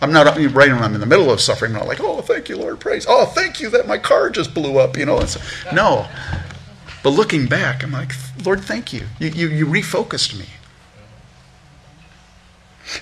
[0.00, 1.72] I'm not right when I'm in the middle of suffering.
[1.72, 3.06] I'm not like, oh, thank you, Lord, praise.
[3.08, 4.96] Oh, thank you that my car just blew up.
[4.96, 5.38] You know, it's,
[5.72, 6.08] no.
[7.02, 8.12] But looking back, I'm like,
[8.44, 9.06] Lord, thank you.
[9.18, 10.46] You, you, you refocused me.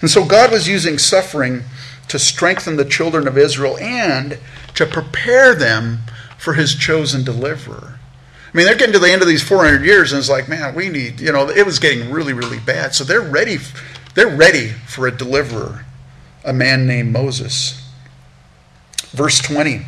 [0.00, 1.62] And so God was using suffering
[2.08, 4.38] to strengthen the children of Israel and
[4.74, 6.00] to prepare them
[6.38, 7.98] for his chosen deliverer.
[8.52, 10.74] I mean, they're getting to the end of these 400 years, and it's like, man,
[10.74, 12.94] we need, you know, it was getting really, really bad.
[12.94, 13.58] So they're ready,
[14.14, 15.84] they're ready for a deliverer,
[16.44, 17.88] a man named Moses.
[19.10, 19.82] Verse 20.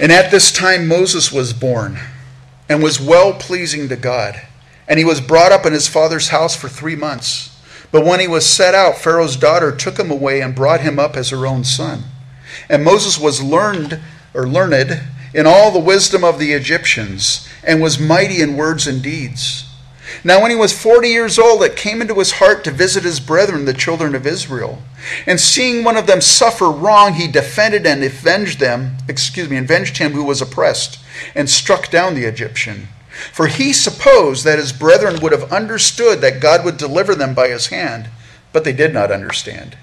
[0.00, 1.98] And at this time Moses was born
[2.68, 4.40] and was well pleasing to God.
[4.88, 7.52] And he was brought up in his father's house for three months.
[7.92, 11.16] But when he was set out, Pharaoh's daughter took him away and brought him up
[11.16, 12.04] as her own son.
[12.68, 14.00] And Moses was learned
[14.34, 15.02] or learned
[15.34, 19.64] in all the wisdom of the Egyptians, and was mighty in words and deeds.
[20.22, 23.20] Now, when he was forty years old, it came into his heart to visit his
[23.20, 24.82] brethren, the children of Israel.
[25.26, 29.98] And seeing one of them suffer wrong, he defended and avenged them, excuse me, avenged
[29.98, 30.98] him who was oppressed,
[31.34, 32.88] and struck down the Egyptian.
[33.32, 37.48] For he supposed that his brethren would have understood that God would deliver them by
[37.48, 38.08] his hand,
[38.52, 39.76] but they did not understand.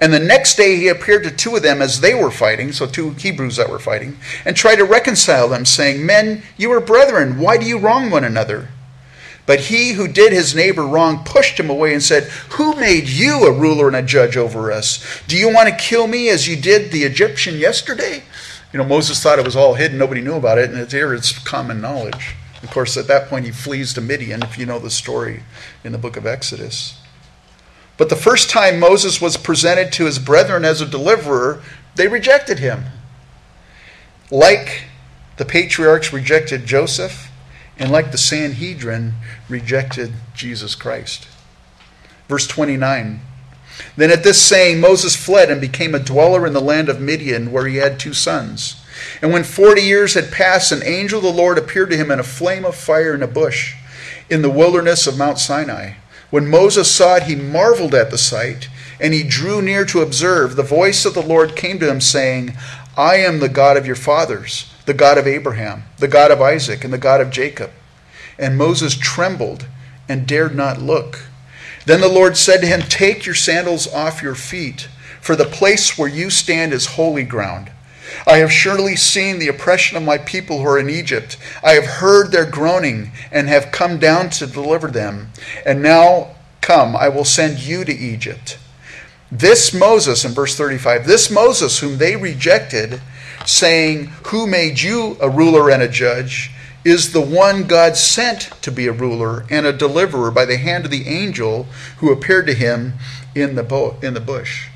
[0.00, 2.86] And the next day he appeared to two of them as they were fighting, so
[2.86, 7.38] two Hebrews that were fighting, and tried to reconcile them, saying, Men, you are brethren,
[7.38, 8.68] why do you wrong one another?
[9.44, 13.44] But he who did his neighbor wrong pushed him away and said, Who made you
[13.44, 15.22] a ruler and a judge over us?
[15.26, 18.22] Do you want to kill me as you did the Egyptian yesterday?
[18.72, 21.12] You know, Moses thought it was all hidden, nobody knew about it, and it's here
[21.12, 22.36] it's common knowledge.
[22.62, 25.42] Of course, at that point, he flees to Midian, if you know the story
[25.82, 26.98] in the book of Exodus.
[27.96, 31.62] But the first time Moses was presented to his brethren as a deliverer,
[31.96, 32.84] they rejected him.
[34.30, 34.84] Like
[35.36, 37.30] the patriarchs rejected Joseph,
[37.78, 39.14] and like the Sanhedrin,
[39.48, 41.28] rejected Jesus Christ.
[42.28, 43.20] Verse 29
[43.96, 47.52] Then at this saying, Moses fled and became a dweller in the land of Midian,
[47.52, 48.82] where he had two sons.
[49.20, 52.20] And when forty years had passed, an angel of the Lord appeared to him in
[52.20, 53.74] a flame of fire in a bush
[54.30, 55.94] in the wilderness of Mount Sinai.
[56.30, 58.68] When Moses saw it, he marveled at the sight,
[59.00, 60.56] and he drew near to observe.
[60.56, 62.56] The voice of the Lord came to him, saying,
[62.96, 66.84] I am the God of your fathers the God of Abraham, the God of Isaac,
[66.84, 67.70] and the God of Jacob.
[68.38, 69.66] And Moses trembled
[70.08, 71.24] and dared not look.
[71.86, 74.88] Then the Lord said to him, Take your sandals off your feet,
[75.20, 77.70] for the place where you stand is holy ground.
[78.26, 81.36] I have surely seen the oppression of my people who are in Egypt.
[81.64, 85.32] I have heard their groaning and have come down to deliver them.
[85.64, 88.58] And now, come, I will send you to Egypt.
[89.30, 93.00] This Moses, in verse 35, this Moses whom they rejected,
[93.44, 96.50] saying, Who made you a ruler and a judge?
[96.84, 100.84] is the one God sent to be a ruler and a deliverer by the hand
[100.84, 101.64] of the angel
[101.98, 102.94] who appeared to him
[103.34, 104.68] in the, bo- in the bush.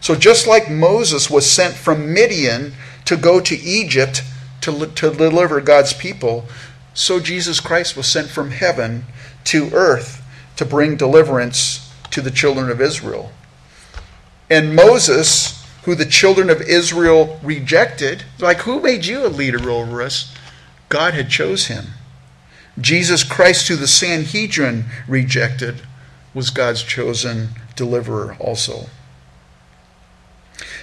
[0.00, 2.72] So, just like Moses was sent from Midian
[3.04, 4.22] to go to Egypt
[4.62, 6.44] to, to deliver God's people,
[6.92, 9.04] so Jesus Christ was sent from heaven
[9.44, 10.22] to earth
[10.56, 13.32] to bring deliverance to the children of Israel.
[14.50, 18.24] And Moses who the children of Israel rejected.
[18.38, 20.34] Like, who made you a leader over us?
[20.88, 21.86] God had chose him.
[22.80, 25.82] Jesus Christ, who the Sanhedrin rejected,
[26.32, 28.86] was God's chosen deliverer also.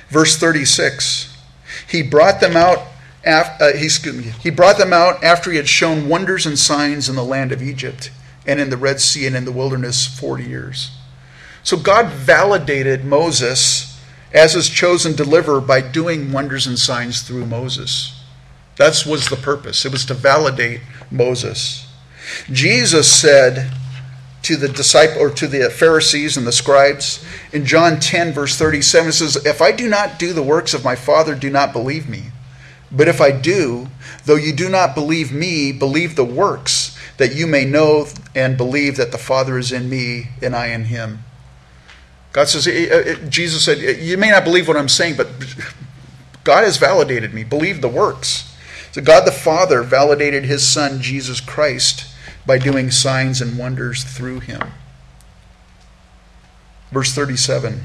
[0.09, 1.35] Verse 36
[1.87, 2.79] He brought them out.
[3.25, 7.15] Uh, he, me, he brought them out after he had shown wonders and signs in
[7.15, 8.11] the land of Egypt
[8.47, 10.91] and in the Red Sea and in the wilderness 40 years.
[11.63, 13.90] So God validated Moses
[14.33, 18.21] as his chosen deliverer by doing wonders and signs through Moses.
[18.77, 19.85] That was the purpose.
[19.85, 21.87] It was to validate Moses.
[22.51, 23.71] Jesus said
[24.43, 29.09] to the disciple or to the Pharisees and the scribes in John 10 verse 37
[29.09, 32.09] it says if I do not do the works of my father do not believe
[32.09, 32.31] me
[32.91, 33.87] but if I do
[34.25, 38.97] though you do not believe me believe the works that you may know and believe
[38.97, 41.23] that the father is in me and I in him
[42.33, 45.27] God says, eh, eh, eh, Jesus said, You may not believe what I'm saying, but
[46.43, 47.43] God has validated me.
[47.43, 48.55] Believe the works.
[48.91, 52.05] So God the Father validated his Son, Jesus Christ,
[52.45, 54.71] by doing signs and wonders through him.
[56.91, 57.83] Verse 37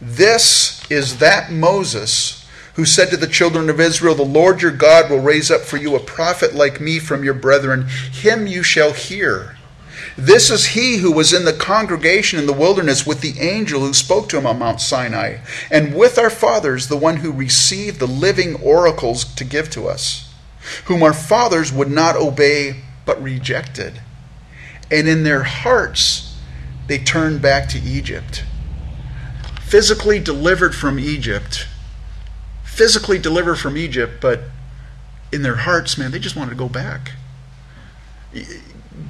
[0.00, 2.44] This is that Moses
[2.74, 5.76] who said to the children of Israel, The Lord your God will raise up for
[5.76, 7.86] you a prophet like me from your brethren.
[8.12, 9.53] Him you shall hear.
[10.16, 13.92] This is he who was in the congregation in the wilderness with the angel who
[13.92, 15.38] spoke to him on Mount Sinai,
[15.70, 20.32] and with our fathers, the one who received the living oracles to give to us,
[20.84, 24.00] whom our fathers would not obey but rejected.
[24.90, 26.36] And in their hearts,
[26.86, 28.44] they turned back to Egypt.
[29.62, 31.66] Physically delivered from Egypt,
[32.62, 34.42] physically delivered from Egypt, but
[35.32, 37.12] in their hearts, man, they just wanted to go back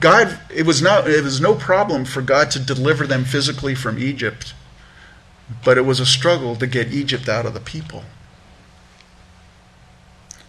[0.01, 3.99] God, it was not, it was no problem for God to deliver them physically from
[3.99, 4.55] Egypt,
[5.64, 8.03] but it was a struggle to get Egypt out of the people.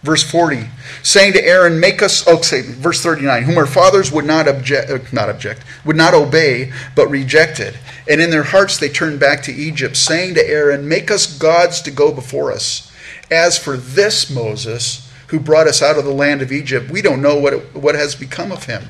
[0.02, 0.68] Verse 40,
[1.02, 4.90] saying to Aaron, Make us, oh, say, verse 39, whom our fathers would not object,
[4.90, 7.76] uh, not object, would not obey, but rejected.
[8.08, 11.82] And in their hearts they turned back to Egypt, saying to Aaron, Make us gods
[11.82, 12.92] to go before us.
[13.30, 17.22] As for this Moses, who brought us out of the land of Egypt, we don't
[17.22, 18.84] know what, it, what has become of him.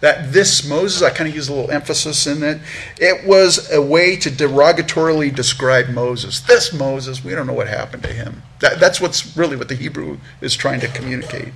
[0.00, 2.60] That this Moses, I kind of use a little emphasis in it,
[2.98, 6.40] it was a way to derogatorily describe Moses.
[6.40, 8.42] This Moses, we don't know what happened to him.
[8.60, 11.52] That, that's what's really what the Hebrew is trying to communicate.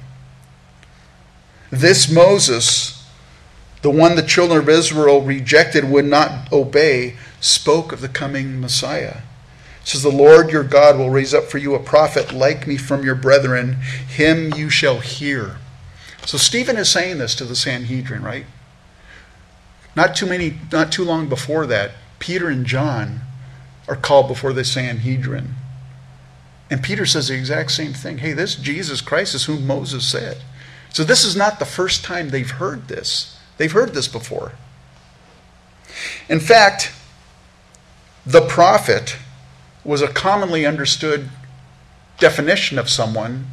[1.70, 3.06] This Moses,
[3.82, 9.18] the one the children of Israel rejected, would not obey, spoke of the coming Messiah.
[9.82, 12.76] It says, The Lord your God will raise up for you a prophet like me
[12.76, 13.74] from your brethren.
[13.74, 15.56] Him you shall hear.
[16.30, 18.46] So Stephen is saying this to the Sanhedrin, right?
[19.96, 21.90] Not too many, not too long before that,
[22.20, 23.22] Peter and John
[23.88, 25.56] are called before the Sanhedrin.
[26.70, 28.18] And Peter says the exact same thing.
[28.18, 30.36] Hey, this Jesus Christ is whom Moses said.
[30.90, 33.36] So this is not the first time they've heard this.
[33.56, 34.52] They've heard this before.
[36.28, 36.92] In fact,
[38.24, 39.16] the prophet
[39.82, 41.28] was a commonly understood
[42.20, 43.46] definition of someone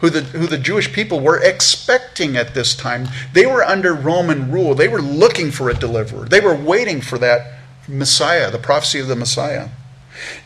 [0.00, 3.08] who the, who the Jewish people were expecting at this time.
[3.32, 4.74] They were under Roman rule.
[4.74, 6.26] They were looking for a deliverer.
[6.26, 9.68] They were waiting for that Messiah, the prophecy of the Messiah.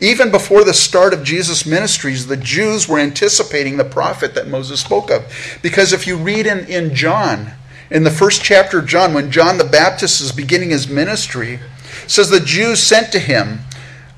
[0.00, 4.80] Even before the start of Jesus' ministries, the Jews were anticipating the prophet that Moses
[4.80, 5.58] spoke of.
[5.62, 7.52] Because if you read in, in John,
[7.90, 11.60] in the first chapter of John, when John the Baptist is beginning his ministry,
[12.06, 13.60] says the Jews sent to him,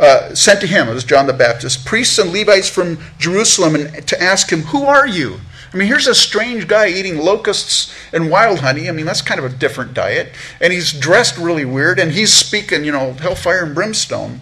[0.03, 4.07] uh, sent to him, it was John the Baptist, priests and Levites from Jerusalem, and
[4.09, 5.41] to ask him, Who are you?
[5.73, 8.89] I mean, here's a strange guy eating locusts and wild honey.
[8.89, 10.35] I mean, that's kind of a different diet.
[10.61, 14.41] And he's dressed really weird, and he's speaking, you know, hellfire and brimstone.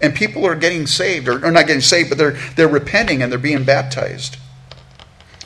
[0.00, 3.30] And people are getting saved, or, or not getting saved, but they're, they're repenting and
[3.30, 4.36] they're being baptized.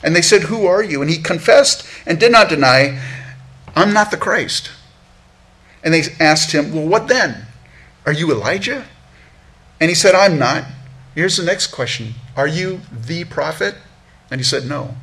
[0.03, 1.01] And they said, Who are you?
[1.01, 3.01] And he confessed and did not deny,
[3.75, 4.69] I'm not the Christ.
[5.83, 7.47] And they asked him, Well, what then?
[8.05, 8.85] Are you Elijah?
[9.79, 10.65] And he said, I'm not.
[11.15, 13.75] Here's the next question Are you the prophet?
[14.29, 14.95] And he said, No.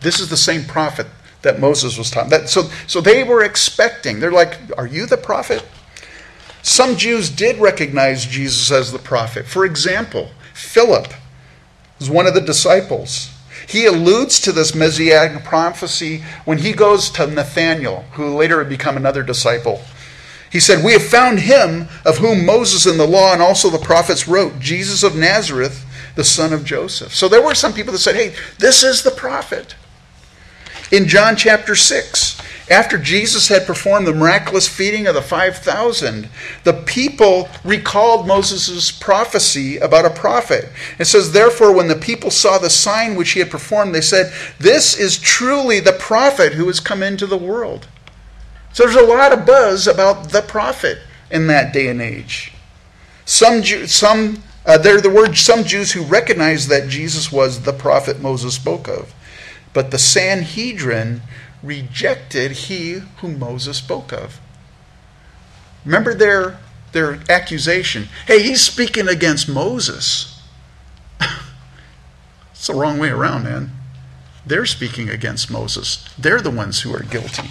[0.00, 1.08] This is the same prophet
[1.42, 2.30] that Moses was taught.
[2.30, 4.20] That, so, so they were expecting.
[4.20, 5.64] They're like, Are you the prophet?
[6.62, 9.46] Some Jews did recognize Jesus as the prophet.
[9.46, 11.12] For example, Philip
[11.98, 13.30] was one of the disciples.
[13.66, 18.96] He alludes to this messianic prophecy when he goes to Nathanael, who later would become
[18.96, 19.82] another disciple.
[20.50, 23.78] He said, We have found him of whom Moses in the law and also the
[23.78, 25.84] prophets wrote, Jesus of Nazareth,
[26.14, 27.14] the son of Joseph.
[27.14, 29.74] So there were some people that said, Hey, this is the prophet.
[30.90, 32.40] In John chapter 6,
[32.70, 36.28] after Jesus had performed the miraculous feeding of the 5,000,
[36.64, 40.70] the people recalled Moses' prophecy about a prophet.
[40.98, 44.32] It says, Therefore, when the people saw the sign which he had performed, they said,
[44.58, 47.86] This is truly the prophet who has come into the world.
[48.78, 50.98] So there's a lot of buzz about the prophet
[51.32, 52.52] in that day and age.
[53.24, 58.54] Some, some uh, there the some Jews who recognized that Jesus was the prophet Moses
[58.54, 59.12] spoke of.
[59.72, 61.22] But the Sanhedrin
[61.60, 64.38] rejected he whom Moses spoke of.
[65.84, 66.60] Remember their,
[66.92, 68.06] their accusation.
[68.28, 70.40] Hey, he's speaking against Moses.
[72.52, 73.72] it's the wrong way around, man.
[74.46, 76.08] They're speaking against Moses.
[76.16, 77.50] They're the ones who are guilty.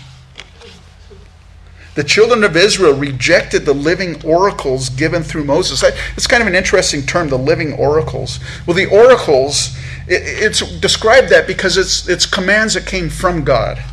[1.97, 5.83] The children of Israel rejected the living oracles given through Moses.
[6.15, 8.39] It's kind of an interesting term, the living oracles.
[8.67, 9.75] Well, the oracles,
[10.07, 13.83] it's described that because it's, it's commands that came from God.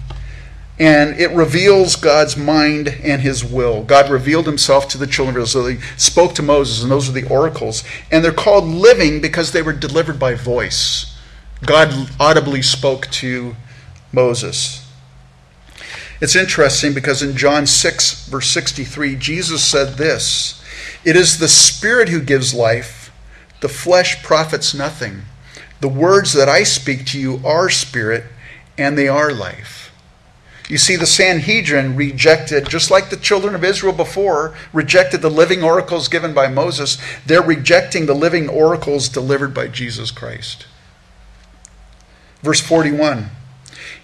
[0.78, 3.82] And it reveals God's mind and his will.
[3.82, 5.68] God revealed himself to the children of Israel.
[5.68, 7.84] He spoke to Moses, and those are the oracles.
[8.10, 11.16] And they're called living because they were delivered by voice.
[11.64, 13.56] God audibly spoke to
[14.12, 14.83] Moses.
[16.20, 20.62] It's interesting because in John 6, verse 63, Jesus said this
[21.04, 23.12] It is the Spirit who gives life,
[23.60, 25.22] the flesh profits nothing.
[25.80, 28.24] The words that I speak to you are spirit,
[28.78, 29.84] and they are life.
[30.68, 35.62] You see, the Sanhedrin rejected, just like the children of Israel before, rejected the living
[35.62, 36.96] oracles given by Moses.
[37.26, 40.66] They're rejecting the living oracles delivered by Jesus Christ.
[42.42, 43.28] Verse 41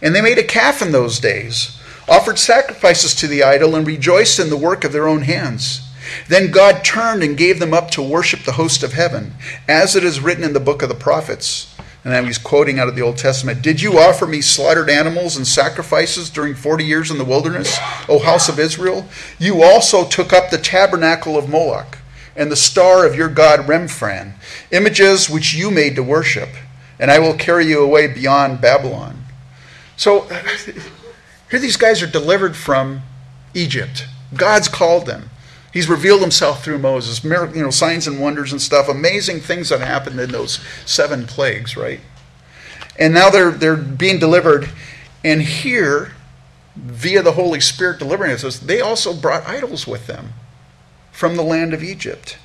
[0.02, 1.79] And they made a calf in those days
[2.10, 5.80] offered sacrifices to the idol, and rejoiced in the work of their own hands.
[6.28, 9.34] Then God turned and gave them up to worship the host of heaven,
[9.68, 11.72] as it is written in the book of the prophets.
[12.02, 15.36] And now he's quoting out of the Old Testament Did you offer me slaughtered animals
[15.36, 19.06] and sacrifices during 40 years in the wilderness, O house of Israel?
[19.38, 21.98] You also took up the tabernacle of Moloch
[22.34, 24.32] and the star of your god Remphan,
[24.70, 26.48] images which you made to worship,
[26.98, 29.24] and I will carry you away beyond Babylon.
[29.96, 30.26] So
[31.50, 33.02] here these guys are delivered from
[33.54, 34.06] Egypt.
[34.34, 35.30] God's called them.
[35.72, 39.80] He's revealed himself through Moses, you know, signs and wonders and stuff, amazing things that
[39.80, 42.00] happened in those seven plagues, right?
[42.98, 44.70] And now they're they're being delivered,
[45.24, 46.12] and here,
[46.74, 50.32] via the Holy Spirit delivering us, they also brought idols with them
[51.12, 52.36] from the land of Egypt.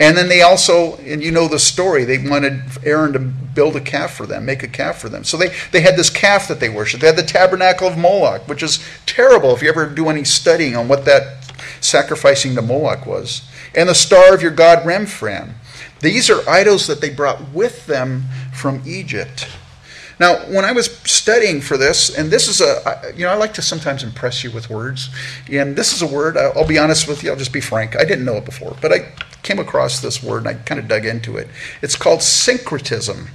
[0.00, 3.80] And then they also, and you know the story, they wanted Aaron to build a
[3.80, 5.24] calf for them, make a calf for them.
[5.24, 7.00] So they, they had this calf that they worshiped.
[7.00, 10.76] They had the tabernacle of Moloch, which is terrible if you ever do any studying
[10.76, 13.42] on what that sacrificing to Moloch was.
[13.74, 15.54] And the star of your god Remphan.
[16.00, 19.48] These are idols that they brought with them from Egypt.
[20.20, 23.54] Now, when I was studying for this, and this is a, you know, I like
[23.54, 25.10] to sometimes impress you with words,
[25.50, 28.04] and this is a word, I'll be honest with you, I'll just be frank, I
[28.04, 29.12] didn't know it before, but I
[29.42, 31.48] came across this word and I kind of dug into it.
[31.82, 33.28] It's called syncretism.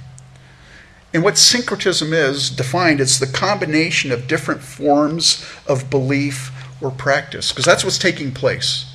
[1.14, 6.50] And what syncretism is defined, it's the combination of different forms of belief
[6.82, 8.92] or practice, because that's what's taking place.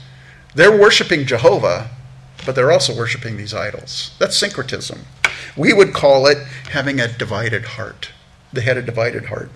[0.54, 1.90] They're worshiping Jehovah,
[2.46, 4.12] but they're also worshiping these idols.
[4.20, 5.00] That's syncretism.
[5.58, 6.38] We would call it
[6.72, 8.12] having a divided heart.
[8.52, 9.52] They had a divided heart.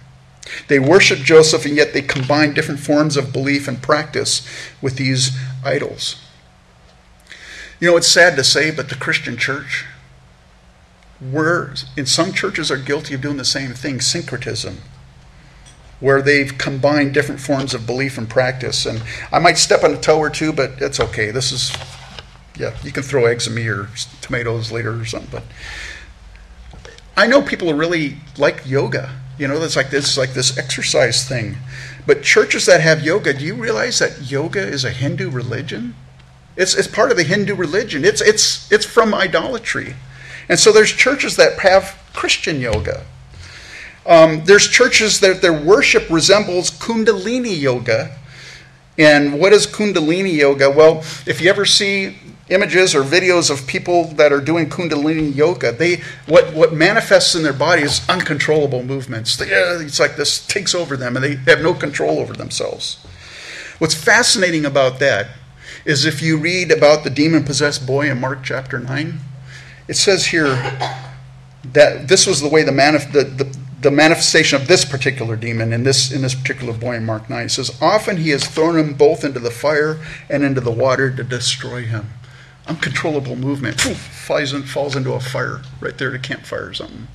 [0.67, 4.47] They worship Joseph, and yet they combine different forms of belief and practice
[4.81, 6.21] with these idols.
[7.79, 9.85] You know, it's sad to say, but the Christian church,
[11.21, 14.77] we're, in some churches are guilty of doing the same thing, syncretism,
[15.99, 18.85] where they've combined different forms of belief and practice.
[18.85, 21.31] And I might step on a toe or two, but it's okay.
[21.31, 21.75] This is,
[22.55, 23.89] yeah, you can throw eggs at me or
[24.21, 25.31] tomatoes later or something.
[25.31, 25.43] But
[27.15, 29.11] I know people really like yoga.
[29.37, 31.57] You know, it's like this, like this exercise thing.
[32.05, 35.95] But churches that have yoga, do you realize that yoga is a Hindu religion?
[36.55, 38.05] It's, it's part of the Hindu religion.
[38.05, 39.95] It's, it's, it's from idolatry.
[40.49, 43.05] And so there's churches that have Christian yoga.
[44.05, 48.17] Um, there's churches that their worship resembles Kundalini yoga.
[48.97, 50.69] And what is Kundalini yoga?
[50.69, 52.17] Well, if you ever see
[52.53, 57.43] images or videos of people that are doing Kundalini yoga, they what what manifests in
[57.43, 59.35] their body is uncontrollable movements.
[59.35, 63.03] They, uh, it's like this takes over them, and they have no control over themselves.
[63.79, 65.27] What's fascinating about that
[65.85, 69.19] is if you read about the demon possessed boy in Mark chapter nine,
[69.87, 70.55] it says here
[71.63, 75.73] that this was the way the, manif- the, the, the manifestation of this particular demon
[75.73, 78.77] in this in this particular boy in Mark 9 it says often he has thrown
[78.77, 79.99] him both into the fire
[80.29, 82.09] and into the water to destroy him
[82.67, 87.07] uncontrollable movement Poof, flies falls into a fire right there at a campfire or something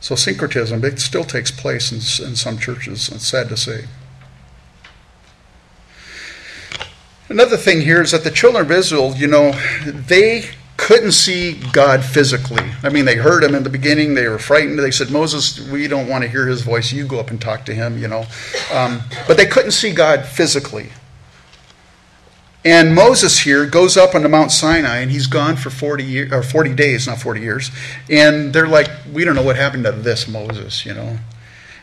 [0.00, 3.84] so syncretism it still takes place in, in some churches it's sad to say
[7.28, 9.50] Another thing here is that the children of Israel, you know,
[9.84, 12.62] they couldn't see God physically.
[12.82, 14.14] I mean, they heard him in the beginning.
[14.14, 14.78] They were frightened.
[14.78, 16.92] They said, Moses, we don't want to hear his voice.
[16.92, 18.26] You go up and talk to him, you know.
[18.72, 20.90] Um, but they couldn't see God physically.
[22.66, 26.42] And Moses here goes up onto Mount Sinai, and he's gone for 40, year, or
[26.42, 27.70] 40 days, not 40 years.
[28.10, 31.16] And they're like, we don't know what happened to this Moses, you know.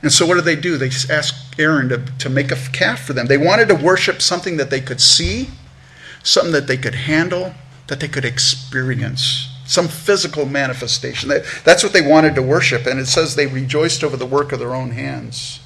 [0.02, 0.76] And so what do they do?
[0.76, 3.28] They ask Aaron to, to make a calf for them.
[3.28, 5.52] They wanted to worship something that they could see,
[6.22, 7.54] something that they could handle,
[7.88, 11.30] that they could experience, some physical manifestation.
[11.30, 12.88] That, that's what they wanted to worship.
[12.88, 15.62] And it says they rejoiced over the work of their own hands.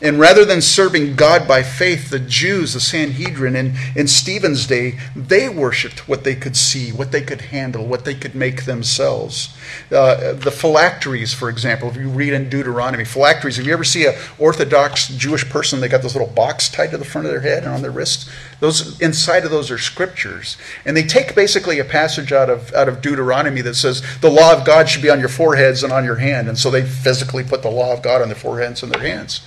[0.00, 4.96] And rather than serving God by faith, the Jews, the Sanhedrin, in, in Stephen's day,
[5.16, 9.56] they worshiped what they could see, what they could handle, what they could make themselves.
[9.90, 14.06] Uh, the phylacteries, for example, if you read in Deuteronomy, phylacteries, if you ever see
[14.06, 17.40] an Orthodox Jewish person, they got this little box tied to the front of their
[17.40, 18.30] head and on their wrists.
[18.60, 20.56] Those inside of those are scriptures.
[20.84, 24.56] And they take basically a passage out of out of Deuteronomy that says the law
[24.56, 26.48] of God should be on your foreheads and on your hand.
[26.48, 29.40] And so they physically put the law of God on their foreheads and their hands.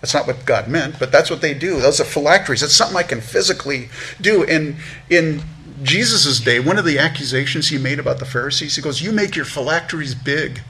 [0.00, 1.80] That's not what God meant, but that's what they do.
[1.80, 2.62] Those are phylacteries.
[2.62, 3.90] It's something I can physically
[4.20, 4.44] do.
[4.44, 4.76] And
[5.10, 5.42] in
[5.82, 9.36] Jesus' day, one of the accusations he made about the Pharisees, he goes, You make
[9.36, 10.62] your phylacteries big.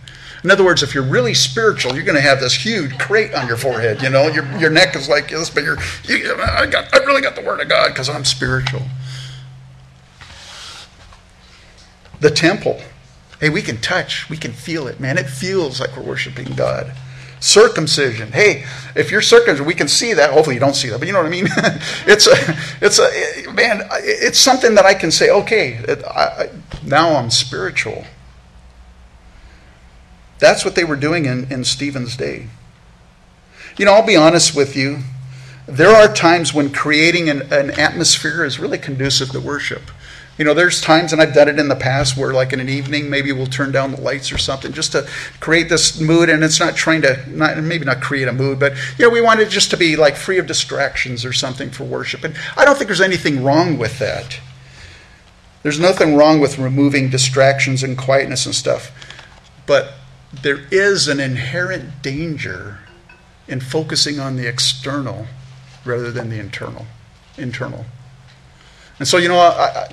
[0.42, 3.46] In other words, if you're really spiritual, you're going to have this huge crate on
[3.46, 4.02] your forehead.
[4.02, 7.20] You know, your, your neck is like this, but you're, you, I, got, I really
[7.20, 8.82] got the Word of God because I'm spiritual.
[12.20, 12.80] The temple.
[13.38, 15.18] Hey, we can touch, we can feel it, man.
[15.18, 16.94] It feels like we're worshiping God
[17.40, 18.32] circumcision.
[18.32, 18.64] Hey,
[18.94, 20.32] if you're circumcised, we can see that.
[20.32, 21.48] Hopefully, you don't see that, but you know what I mean.
[22.06, 22.34] it's a,
[22.80, 23.82] it's a man.
[24.02, 25.30] It's something that I can say.
[25.30, 26.50] Okay, it, I,
[26.84, 28.04] now I'm spiritual.
[30.38, 32.46] That's what they were doing in, in Stephen's day.
[33.76, 35.00] You know, I'll be honest with you.
[35.66, 39.82] There are times when creating an, an atmosphere is really conducive to worship.
[40.40, 42.70] You know, there's times, and I've done it in the past, where like in an
[42.70, 45.06] evening, maybe we'll turn down the lights or something just to
[45.38, 46.30] create this mood.
[46.30, 49.20] And it's not trying to, not, maybe not create a mood, but you know, we
[49.20, 52.24] want it just to be like free of distractions or something for worship.
[52.24, 54.40] And I don't think there's anything wrong with that.
[55.62, 58.92] There's nothing wrong with removing distractions and quietness and stuff.
[59.66, 59.92] But
[60.32, 62.78] there is an inherent danger
[63.46, 65.26] in focusing on the external
[65.84, 66.86] rather than the internal.
[67.36, 67.84] Internal.
[69.00, 69.88] And so, you know, I,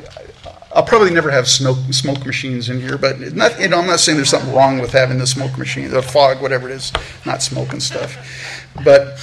[0.75, 4.01] will probably never have smoke, smoke machines in here, but not, you know, I'm not
[4.01, 6.91] saying there's something wrong with having the smoke machine, the fog, whatever it is,
[7.25, 8.67] not smoking stuff.
[8.83, 9.17] But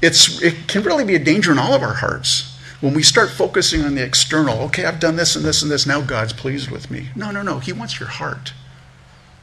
[0.00, 3.30] it's, it can really be a danger in all of our hearts when we start
[3.30, 4.58] focusing on the external.
[4.62, 7.10] Okay, I've done this and this and this, now God's pleased with me.
[7.14, 7.58] No, no, no.
[7.58, 8.54] He wants your heart.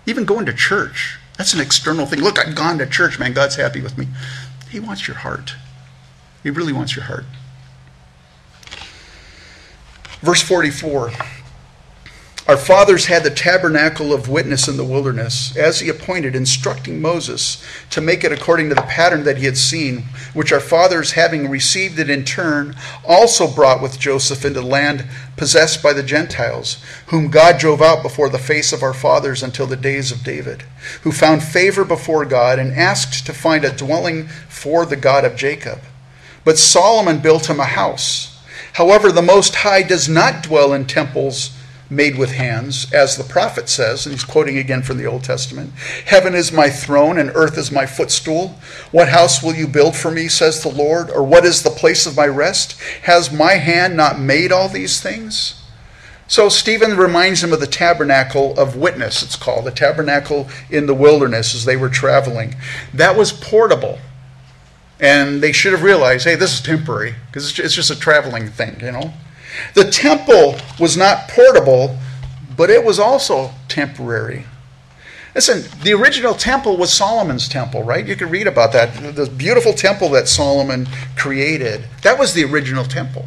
[0.08, 2.22] Even going to church, that's an external thing.
[2.22, 4.08] Look, I've gone to church, man, God's happy with me.
[4.72, 5.54] He wants your heart.
[6.42, 7.26] He really wants your heart.
[10.22, 11.12] Verse 44
[12.48, 17.64] Our fathers had the tabernacle of witness in the wilderness, as he appointed, instructing Moses
[17.90, 20.04] to make it according to the pattern that he had seen,
[20.36, 25.08] which our fathers, having received it in turn, also brought with Joshua into the land
[25.38, 29.66] possessed by the Gentiles, whom God drove out before the face of our fathers until
[29.66, 30.64] the days of David,
[31.02, 35.36] who found favor before God and asked to find a dwelling for the God of
[35.36, 35.80] Jacob.
[36.44, 38.31] But Solomon built him a house
[38.74, 41.58] However, the Most High does not dwell in temples
[41.92, 45.74] made with hands, as the prophet says, and he's quoting again from the Old Testament
[46.06, 48.56] Heaven is my throne, and earth is my footstool.
[48.92, 51.10] What house will you build for me, says the Lord?
[51.12, 52.80] Or what is the place of my rest?
[53.04, 55.62] Has my hand not made all these things?
[56.28, 60.96] So Stephen reminds him of the tabernacle of witness, it's called, the tabernacle in the
[60.96, 62.56] wilderness as they were traveling.
[62.94, 64.00] That was portable.
[65.02, 68.80] And they should have realized, hey, this is temporary, because it's just a traveling thing,
[68.80, 69.14] you know.
[69.74, 71.98] The temple was not portable,
[72.56, 74.46] but it was also temporary.
[75.34, 78.06] Listen, the original temple was Solomon's temple, right?
[78.06, 79.16] You can read about that.
[79.16, 81.86] The beautiful temple that Solomon created.
[82.04, 83.26] That was the original temple.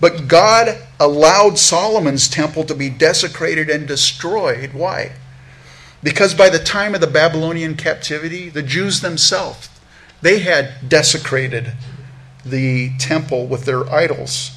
[0.00, 4.72] But God allowed Solomon's temple to be desecrated and destroyed.
[4.72, 5.12] Why?
[6.02, 9.68] Because by the time of the Babylonian captivity, the Jews themselves,
[10.22, 11.72] they had desecrated
[12.44, 14.52] the temple with their idols.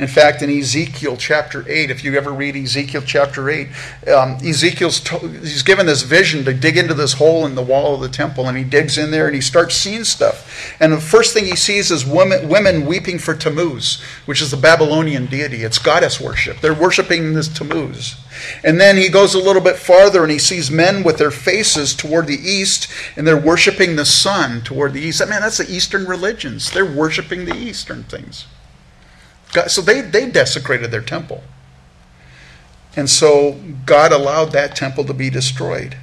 [0.00, 3.68] In fact, in Ezekiel chapter 8, if you ever read Ezekiel chapter 8,
[4.08, 7.96] um, Ezekiel's to- he's given this vision to dig into this hole in the wall
[7.96, 10.74] of the temple, and he digs in there and he starts seeing stuff.
[10.80, 14.56] And the first thing he sees is women, women weeping for Tammuz, which is the
[14.56, 15.64] Babylonian deity.
[15.64, 16.62] It's goddess worship.
[16.62, 18.14] They're worshiping this Tammuz.
[18.64, 21.92] And then he goes a little bit farther and he sees men with their faces
[21.92, 25.20] toward the east, and they're worshiping the sun toward the east.
[25.28, 26.70] Man, that's the Eastern religions.
[26.70, 28.46] They're worshiping the Eastern things.
[29.52, 31.42] God, so they, they desecrated their temple.
[32.96, 35.96] And so God allowed that temple to be destroyed.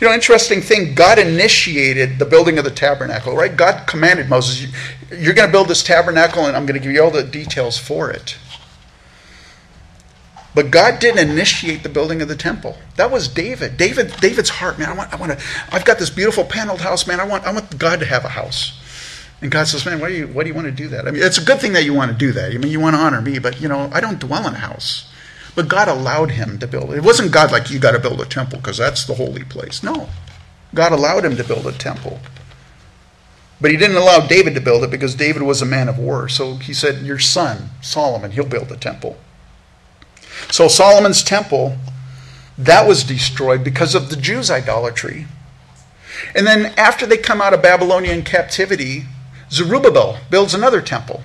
[0.00, 3.56] You know, interesting thing, God initiated the building of the tabernacle, right?
[3.56, 4.72] God commanded Moses,
[5.10, 7.78] You're going to build this tabernacle, and I'm going to give you all the details
[7.78, 8.36] for it.
[10.54, 12.76] But God didn't initiate the building of the temple.
[12.96, 13.76] That was David.
[13.76, 14.88] David, David's heart, man.
[14.88, 15.44] I want, I want to.
[15.70, 17.20] I've got this beautiful paneled house, man.
[17.20, 18.77] I want, I want God to have a house.
[19.40, 21.06] And God says, man, why do you, why do you want to do that?
[21.06, 22.52] I mean, it's a good thing that you want to do that.
[22.52, 24.58] I mean, you want to honor me, but, you know, I don't dwell in a
[24.58, 25.08] house.
[25.54, 26.98] But God allowed him to build it.
[26.98, 29.82] It wasn't God like, you got to build a temple because that's the holy place.
[29.82, 30.08] No.
[30.74, 32.20] God allowed him to build a temple.
[33.60, 36.28] But he didn't allow David to build it because David was a man of war.
[36.28, 39.16] So he said, Your son, Solomon, he'll build the temple.
[40.50, 41.76] So Solomon's temple,
[42.56, 45.26] that was destroyed because of the Jews' idolatry.
[46.34, 49.06] And then after they come out of Babylonian captivity,
[49.50, 51.22] Zerubbabel builds another temple.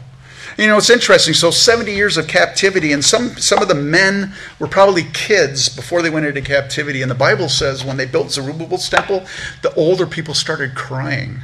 [0.57, 1.33] You know, it's interesting.
[1.33, 6.01] So 70 years of captivity, and some, some of the men were probably kids before
[6.01, 7.01] they went into captivity.
[7.01, 9.25] And the Bible says when they built Zerubbabel's temple,
[9.63, 11.39] the older people started crying.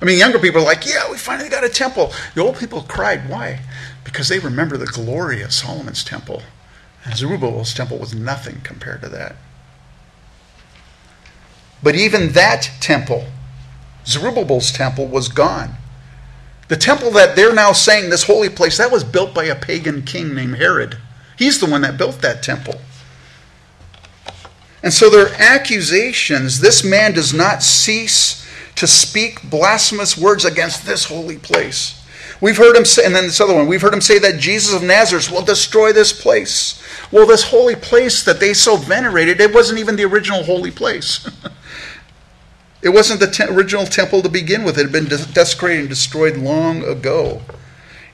[0.00, 2.12] I mean, younger people are like, yeah, we finally got a temple.
[2.34, 3.28] The old people cried.
[3.28, 3.60] Why?
[4.04, 6.42] Because they remember the glory of Solomon's temple.
[7.04, 9.36] And Zerubbabel's temple was nothing compared to that.
[11.82, 13.26] But even that temple,
[14.06, 15.74] Zerubbabel's temple, was gone.
[16.70, 20.02] The temple that they're now saying, this holy place, that was built by a pagan
[20.02, 20.98] king named Herod.
[21.36, 22.80] He's the one that built that temple.
[24.80, 31.06] And so their accusations this man does not cease to speak blasphemous words against this
[31.06, 32.06] holy place.
[32.40, 34.72] We've heard him say, and then this other one, we've heard him say that Jesus
[34.72, 36.80] of Nazareth will destroy this place.
[37.10, 41.28] Well, this holy place that they so venerated, it wasn't even the original holy place.
[42.82, 44.78] It wasn't the te- original temple to begin with.
[44.78, 47.42] It had been desecrated and destroyed long ago.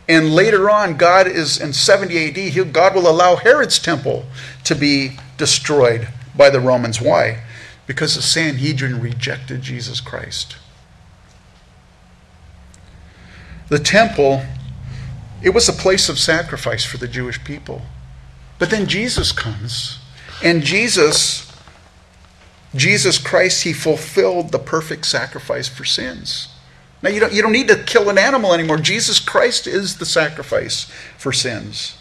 [0.08, 4.26] And later on, God is in 70 AD, God will allow Herod's temple
[4.64, 7.00] to be destroyed by the Romans.
[7.00, 7.42] Why?
[7.86, 10.56] Because the Sanhedrin rejected Jesus Christ.
[13.68, 14.42] The temple,
[15.42, 17.82] it was a place of sacrifice for the Jewish people.
[18.58, 19.98] But then Jesus comes,
[20.42, 21.45] and Jesus
[22.76, 26.48] Jesus Christ, he fulfilled the perfect sacrifice for sins.
[27.02, 28.78] Now, you don't, you don't need to kill an animal anymore.
[28.78, 31.96] Jesus Christ is the sacrifice for sins.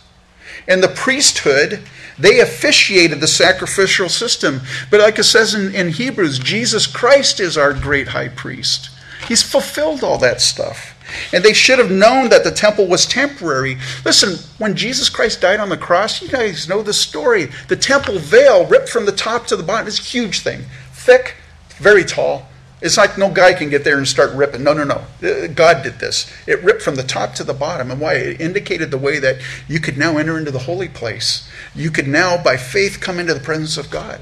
[0.68, 1.82] And the priesthood,
[2.18, 4.62] they officiated the sacrificial system.
[4.90, 8.90] But like it says in, in Hebrews, Jesus Christ is our great high priest.
[9.28, 10.95] He's fulfilled all that stuff.
[11.34, 13.78] And they should have known that the temple was temporary.
[14.04, 17.50] Listen, when Jesus Christ died on the cross, you guys know the story.
[17.68, 19.88] The temple veil ripped from the top to the bottom.
[19.88, 20.66] It's a huge thing.
[20.92, 21.36] Thick,
[21.78, 22.48] very tall.
[22.82, 24.64] It's like no guy can get there and start ripping.
[24.64, 25.06] No, no, no.
[25.28, 26.32] Uh, God did this.
[26.46, 27.90] It ripped from the top to the bottom.
[27.90, 28.16] And why?
[28.16, 29.38] It indicated the way that
[29.68, 31.50] you could now enter into the holy place.
[31.74, 34.20] You could now, by faith, come into the presence of God.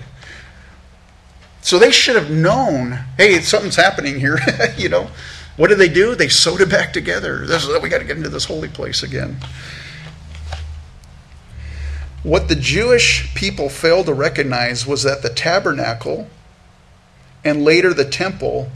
[1.62, 4.38] So they should have known hey, something's happening here,
[4.78, 5.10] you know.
[5.56, 6.16] What did they do?
[6.16, 7.46] They sewed it back together.
[7.46, 9.38] This, we got to get into this holy place again.
[12.24, 16.30] What the Jewish people failed to recognize was that the tabernacle
[17.44, 18.72] and later the temple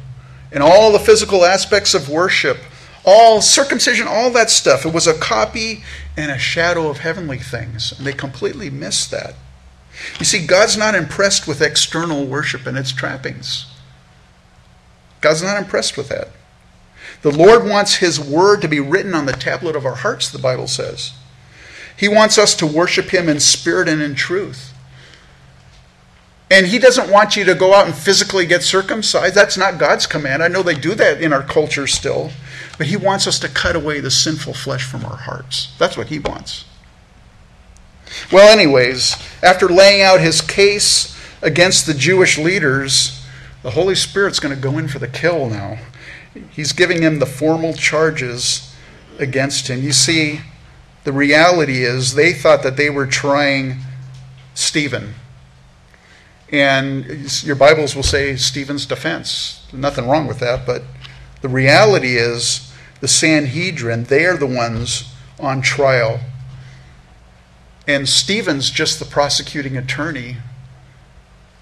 [0.51, 2.57] and all the physical aspects of worship
[3.07, 4.86] all circumcision, all that stuff.
[4.86, 5.82] It was a copy
[6.17, 7.93] and a shadow of heavenly things.
[7.97, 9.34] And they completely missed that.
[10.19, 13.65] You see, God's not impressed with external worship and its trappings.
[15.21, 16.28] God's not impressed with that.
[17.28, 20.39] The Lord wants His word to be written on the tablet of our hearts, the
[20.39, 21.11] Bible says.
[21.97, 24.73] He wants us to worship Him in spirit and in truth.
[26.49, 29.36] And He doesn't want you to go out and physically get circumcised.
[29.36, 30.41] That's not God's command.
[30.41, 32.32] I know they do that in our culture still.
[32.78, 35.75] But He wants us to cut away the sinful flesh from our hearts.
[35.78, 36.63] That's what He wants.
[38.32, 43.21] Well, anyways, after laying out His case against the Jewish leaders,
[43.63, 45.78] the Holy Spirit's going to go in for the kill now.
[46.52, 48.76] He's giving him the formal charges
[49.20, 49.84] against him.
[49.84, 50.42] You see,
[51.04, 53.78] the reality is they thought that they were trying
[54.54, 55.14] Stephen.
[56.52, 59.66] And your Bibles will say Stephen's defense.
[59.74, 60.84] Nothing wrong with that, but
[61.42, 66.20] the reality is the Sanhedrin, they are the ones on trial.
[67.88, 70.38] And Stephen's just the prosecuting attorney,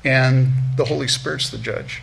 [0.04, 2.02] and the Holy Spirit's the judge.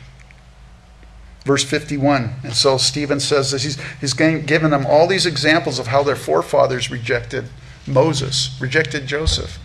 [1.44, 2.34] Verse 51.
[2.44, 3.64] And so Stephen says this.
[3.64, 7.46] He's, he's given them all these examples of how their forefathers rejected
[7.86, 9.58] Moses, rejected Joseph.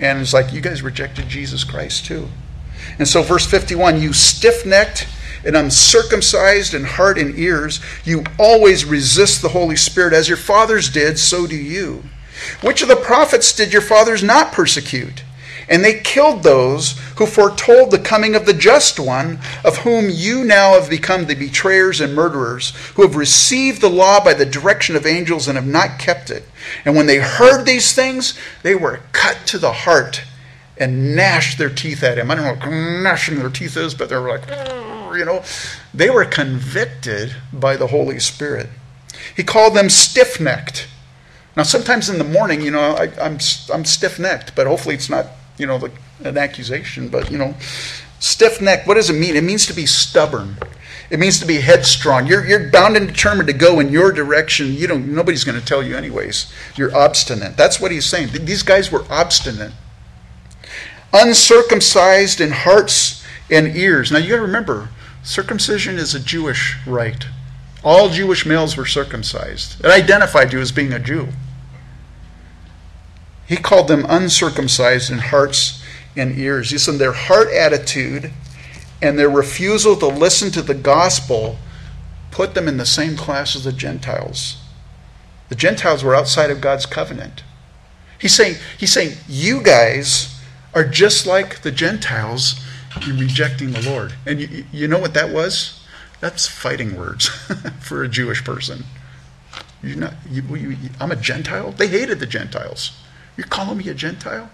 [0.00, 2.28] And it's like, you guys rejected Jesus Christ too.
[2.98, 5.06] And so, verse 51 you stiff necked
[5.44, 10.12] and uncircumcised in heart and ears, you always resist the Holy Spirit.
[10.12, 12.04] As your fathers did, so do you.
[12.60, 15.22] Which of the prophets did your fathers not persecute?
[15.72, 20.44] And they killed those who foretold the coming of the just one, of whom you
[20.44, 24.96] now have become the betrayers and murderers, who have received the law by the direction
[24.96, 26.44] of angels and have not kept it.
[26.84, 30.22] And when they heard these things, they were cut to the heart
[30.76, 32.30] and gnashed their teeth at him.
[32.30, 34.46] I don't know what gnashing their teeth is, but they were like,
[35.16, 35.42] you know,
[35.94, 38.68] they were convicted by the Holy Spirit.
[39.34, 40.86] He called them stiff necked.
[41.56, 43.38] Now, sometimes in the morning, you know, I, I'm,
[43.72, 45.28] I'm stiff necked, but hopefully it's not
[45.58, 45.90] you know, the,
[46.24, 47.54] an accusation, but, you know,
[48.18, 49.36] stiff neck, what does it mean?
[49.36, 50.56] It means to be stubborn.
[51.10, 52.26] It means to be headstrong.
[52.26, 54.72] You're, you're bound and determined to go in your direction.
[54.72, 56.50] You don't, nobody's going to tell you anyways.
[56.74, 57.56] You're obstinate.
[57.56, 58.30] That's what he's saying.
[58.32, 59.72] These guys were obstinate.
[61.12, 64.10] Uncircumcised in hearts and ears.
[64.10, 64.88] Now you got to remember,
[65.22, 67.26] circumcision is a Jewish rite.
[67.84, 69.84] All Jewish males were circumcised.
[69.84, 71.28] It identified you as being a Jew.
[73.46, 75.82] He called them uncircumcised in hearts
[76.16, 76.70] and ears.
[76.70, 78.30] He said their heart attitude
[79.00, 81.58] and their refusal to listen to the gospel
[82.30, 84.56] put them in the same class as the Gentiles.
[85.48, 87.44] The Gentiles were outside of God's covenant.
[88.18, 90.40] He's saying, he's saying you guys
[90.74, 92.64] are just like the Gentiles
[93.06, 94.14] in rejecting the Lord.
[94.24, 95.84] And you, you know what that was?
[96.20, 97.28] That's fighting words
[97.80, 98.84] for a Jewish person.
[99.82, 101.72] You're not, you, you, I'm a Gentile?
[101.72, 102.92] They hated the Gentiles.
[103.36, 104.50] You're calling me a Gentile?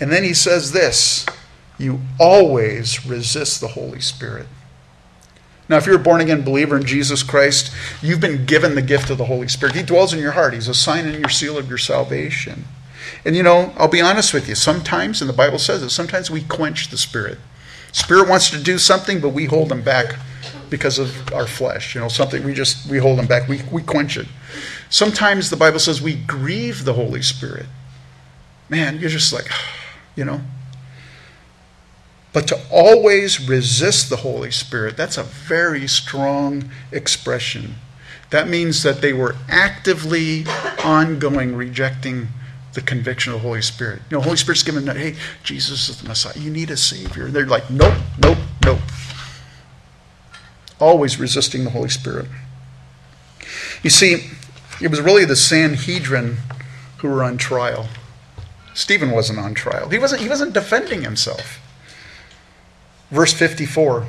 [0.00, 1.26] And then he says this
[1.78, 4.46] you always resist the Holy Spirit.
[5.68, 9.08] Now, if you're a born again believer in Jesus Christ, you've been given the gift
[9.08, 9.74] of the Holy Spirit.
[9.74, 12.66] He dwells in your heart, He's a sign and your seal of your salvation.
[13.24, 16.30] And you know, I'll be honest with you, sometimes, and the Bible says it, sometimes
[16.30, 17.38] we quench the Spirit.
[17.92, 20.18] Spirit wants to do something, but we hold him back
[20.68, 21.94] because of our flesh.
[21.94, 23.48] You know, something we just we hold him back.
[23.48, 24.26] We we quench it.
[24.94, 27.66] Sometimes the Bible says we grieve the Holy Spirit.
[28.68, 29.48] Man, you're just like,
[30.14, 30.40] you know.
[32.32, 37.74] But to always resist the Holy Spirit, that's a very strong expression.
[38.30, 40.46] That means that they were actively,
[40.84, 42.28] ongoing rejecting
[42.74, 44.00] the conviction of the Holy Spirit.
[44.10, 46.38] You know, Holy Spirit's given that, hey, Jesus is the Messiah.
[46.38, 47.24] You need a Savior.
[47.24, 48.78] And they're like, nope, nope, nope.
[50.78, 52.26] Always resisting the Holy Spirit.
[53.82, 54.30] You see,
[54.84, 56.36] it was really the Sanhedrin
[56.98, 57.88] who were on trial.
[58.74, 59.88] Stephen wasn't on trial.
[59.88, 61.58] He wasn't, he wasn't defending himself.
[63.10, 64.06] Verse 54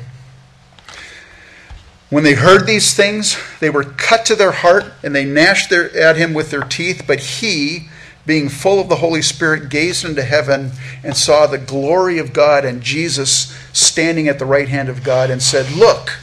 [2.09, 5.95] When they heard these things, they were cut to their heart, and they gnashed their,
[5.97, 7.05] at him with their teeth.
[7.07, 7.87] But he,
[8.25, 10.71] being full of the Holy Spirit, gazed into heaven
[11.05, 15.29] and saw the glory of God and Jesus standing at the right hand of God,
[15.29, 16.19] and said, Look,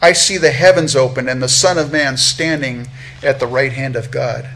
[0.00, 2.86] I see the heavens open and the Son of Man standing
[3.22, 4.48] at the right hand of God.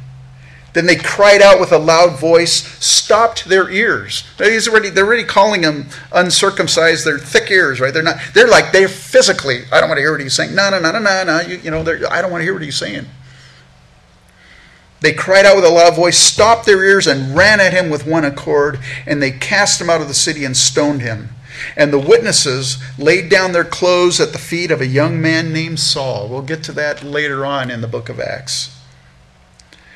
[0.74, 4.24] Then they cried out with a loud voice, stopped their ears.
[4.38, 7.06] He's already, they're already calling them uncircumcised.
[7.06, 7.94] They're thick ears, right?
[7.94, 8.16] They're not.
[8.34, 9.62] They're like they're physically.
[9.70, 10.52] I don't want to hear what he's saying.
[10.52, 11.40] No, no, no, no, no, no.
[11.42, 13.06] You, you know, I don't want to hear what he's saying.
[15.00, 18.04] They cried out with a loud voice, stopped their ears, and ran at him with
[18.04, 18.80] one accord.
[19.06, 21.28] And they cast him out of the city and stoned him.
[21.76, 25.80] And the witnesses laid down their clothes at the feet of a young man named
[25.80, 26.28] Saul.
[26.28, 28.76] We'll get to that later on in the book of Acts.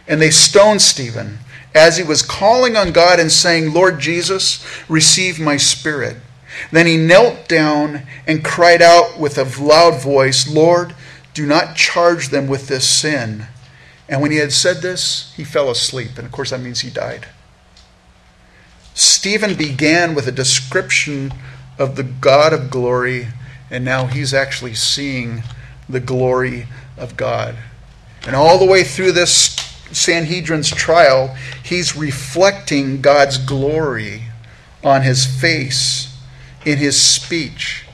[0.07, 1.39] And they stoned Stephen
[1.75, 6.17] as he was calling on God and saying, Lord Jesus, receive my spirit.
[6.73, 10.95] Then he knelt down and cried out with a loud voice, Lord,
[11.35, 13.47] do not charge them with this sin.
[14.09, 16.17] And when he had said this, he fell asleep.
[16.17, 17.27] And of course, that means he died.
[18.99, 21.33] Stephen began with a description
[21.79, 23.29] of the God of glory,
[23.71, 25.45] and now he's actually seeing
[25.89, 27.55] the glory of God.
[28.27, 29.55] And all the way through this
[29.93, 34.25] Sanhedrin's trial, he's reflecting God's glory
[34.83, 36.19] on his face,
[36.67, 37.85] in his speech.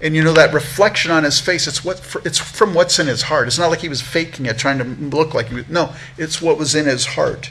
[0.00, 3.22] And you know that reflection on his face, it's what it's from what's in his
[3.22, 3.46] heart.
[3.46, 5.68] It's not like he was faking it, trying to look like he was.
[5.68, 7.50] No, it's what was in his heart.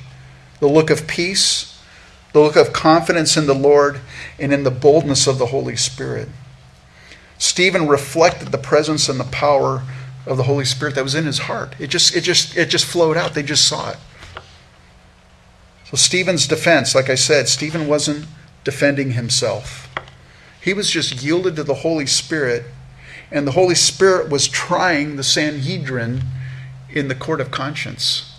[0.59, 1.72] The look of peace,
[2.33, 4.01] the look of confidence in the Lord,
[4.37, 6.27] and in the boldness of the Holy Spirit.
[7.37, 9.83] Stephen reflected the presence and the power
[10.25, 11.75] of the Holy Spirit that was in his heart.
[11.79, 13.33] It just, it just, it just flowed out.
[13.33, 13.97] They just saw it.
[15.85, 18.25] So Stephen's defense, like I said, Stephen wasn't
[18.63, 19.93] defending himself.
[20.59, 22.63] He was just yielded to the Holy Spirit,
[23.29, 26.23] and the Holy Spirit was trying the Sanhedrin
[26.89, 28.32] in the court of conscience.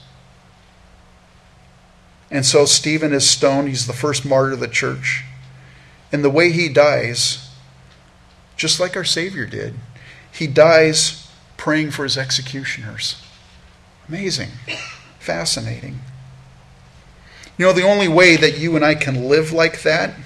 [2.35, 3.69] And so Stephen is stoned.
[3.69, 5.23] He's the first martyr of the church.
[6.11, 7.49] And the way he dies,
[8.57, 9.75] just like our Savior did,
[10.33, 13.23] he dies praying for his executioners.
[14.09, 14.49] Amazing.
[15.21, 16.01] Fascinating.
[17.57, 20.17] You know, the only way that you and I can live like that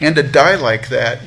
[0.00, 1.18] and to die like that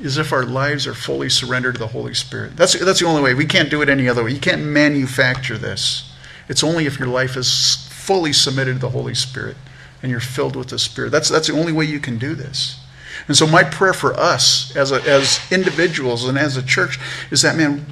[0.00, 2.56] is if our lives are fully surrendered to the Holy Spirit.
[2.56, 3.32] That's, that's the only way.
[3.32, 4.32] We can't do it any other way.
[4.32, 6.10] You can't manufacture this.
[6.48, 9.54] It's only if your life is fully submitted to the Holy Spirit
[10.02, 11.12] and you're filled with the Spirit.
[11.12, 12.80] That's, that's the only way you can do this.
[13.26, 16.98] And so, my prayer for us as, a, as individuals and as a church
[17.30, 17.84] is that, man,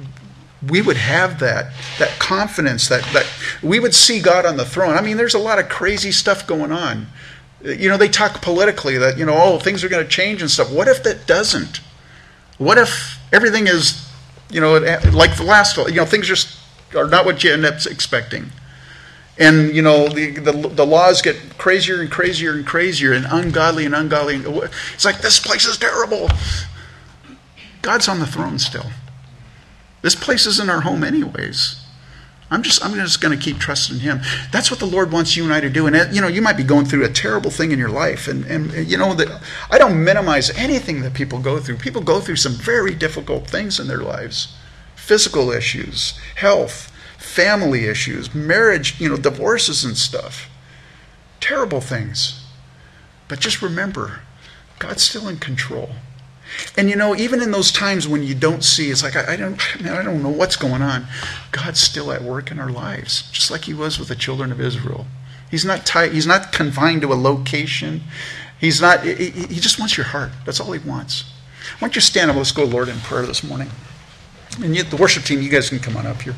[0.67, 3.27] we would have that that confidence that that
[3.61, 4.95] we would see God on the throne.
[4.97, 7.05] I mean, there's a lot of crazy stuff going on.
[7.61, 10.49] You know, they talk politically that you know, oh, things are going to change and
[10.49, 10.71] stuff.
[10.71, 11.81] What if that doesn't?
[12.57, 14.09] What if everything is,
[14.49, 14.79] you know,
[15.13, 16.57] like the last, you know, things just
[16.95, 18.51] are not what you end up expecting,
[19.39, 23.85] and you know, the the, the laws get crazier and crazier and crazier and ungodly
[23.85, 24.35] and ungodly.
[24.93, 26.29] It's like this place is terrible.
[27.81, 28.87] God's on the throne still.
[30.01, 31.83] This place isn't our home, anyways.
[32.49, 34.21] I'm just I'm just going to keep trusting Him.
[34.51, 35.85] That's what the Lord wants you and I to do.
[35.85, 38.27] And uh, you know, you might be going through a terrible thing in your life,
[38.27, 41.77] and and you know that I don't minimize anything that people go through.
[41.77, 44.55] People go through some very difficult things in their lives,
[44.95, 46.91] physical issues, health,
[47.37, 50.49] family issues, marriage, you know, divorces and stuff.
[51.39, 52.43] Terrible things.
[53.27, 54.21] But just remember,
[54.79, 55.91] God's still in control.
[56.75, 59.35] And you know, even in those times when you don't see, it's like I, I
[59.35, 61.05] don't, man, I don't know what's going on.
[61.51, 64.59] God's still at work in our lives, just like He was with the children of
[64.59, 65.05] Israel.
[65.51, 66.13] He's not tied.
[66.13, 68.01] He's not confined to a location.
[68.59, 69.03] He's not.
[69.03, 70.31] He, he just wants your heart.
[70.43, 71.25] That's all He wants.
[71.77, 72.37] Why don't you stand up?
[72.37, 73.69] Let's go, Lord, in prayer this morning.
[74.63, 76.33] And the worship team, you guys can come on up here.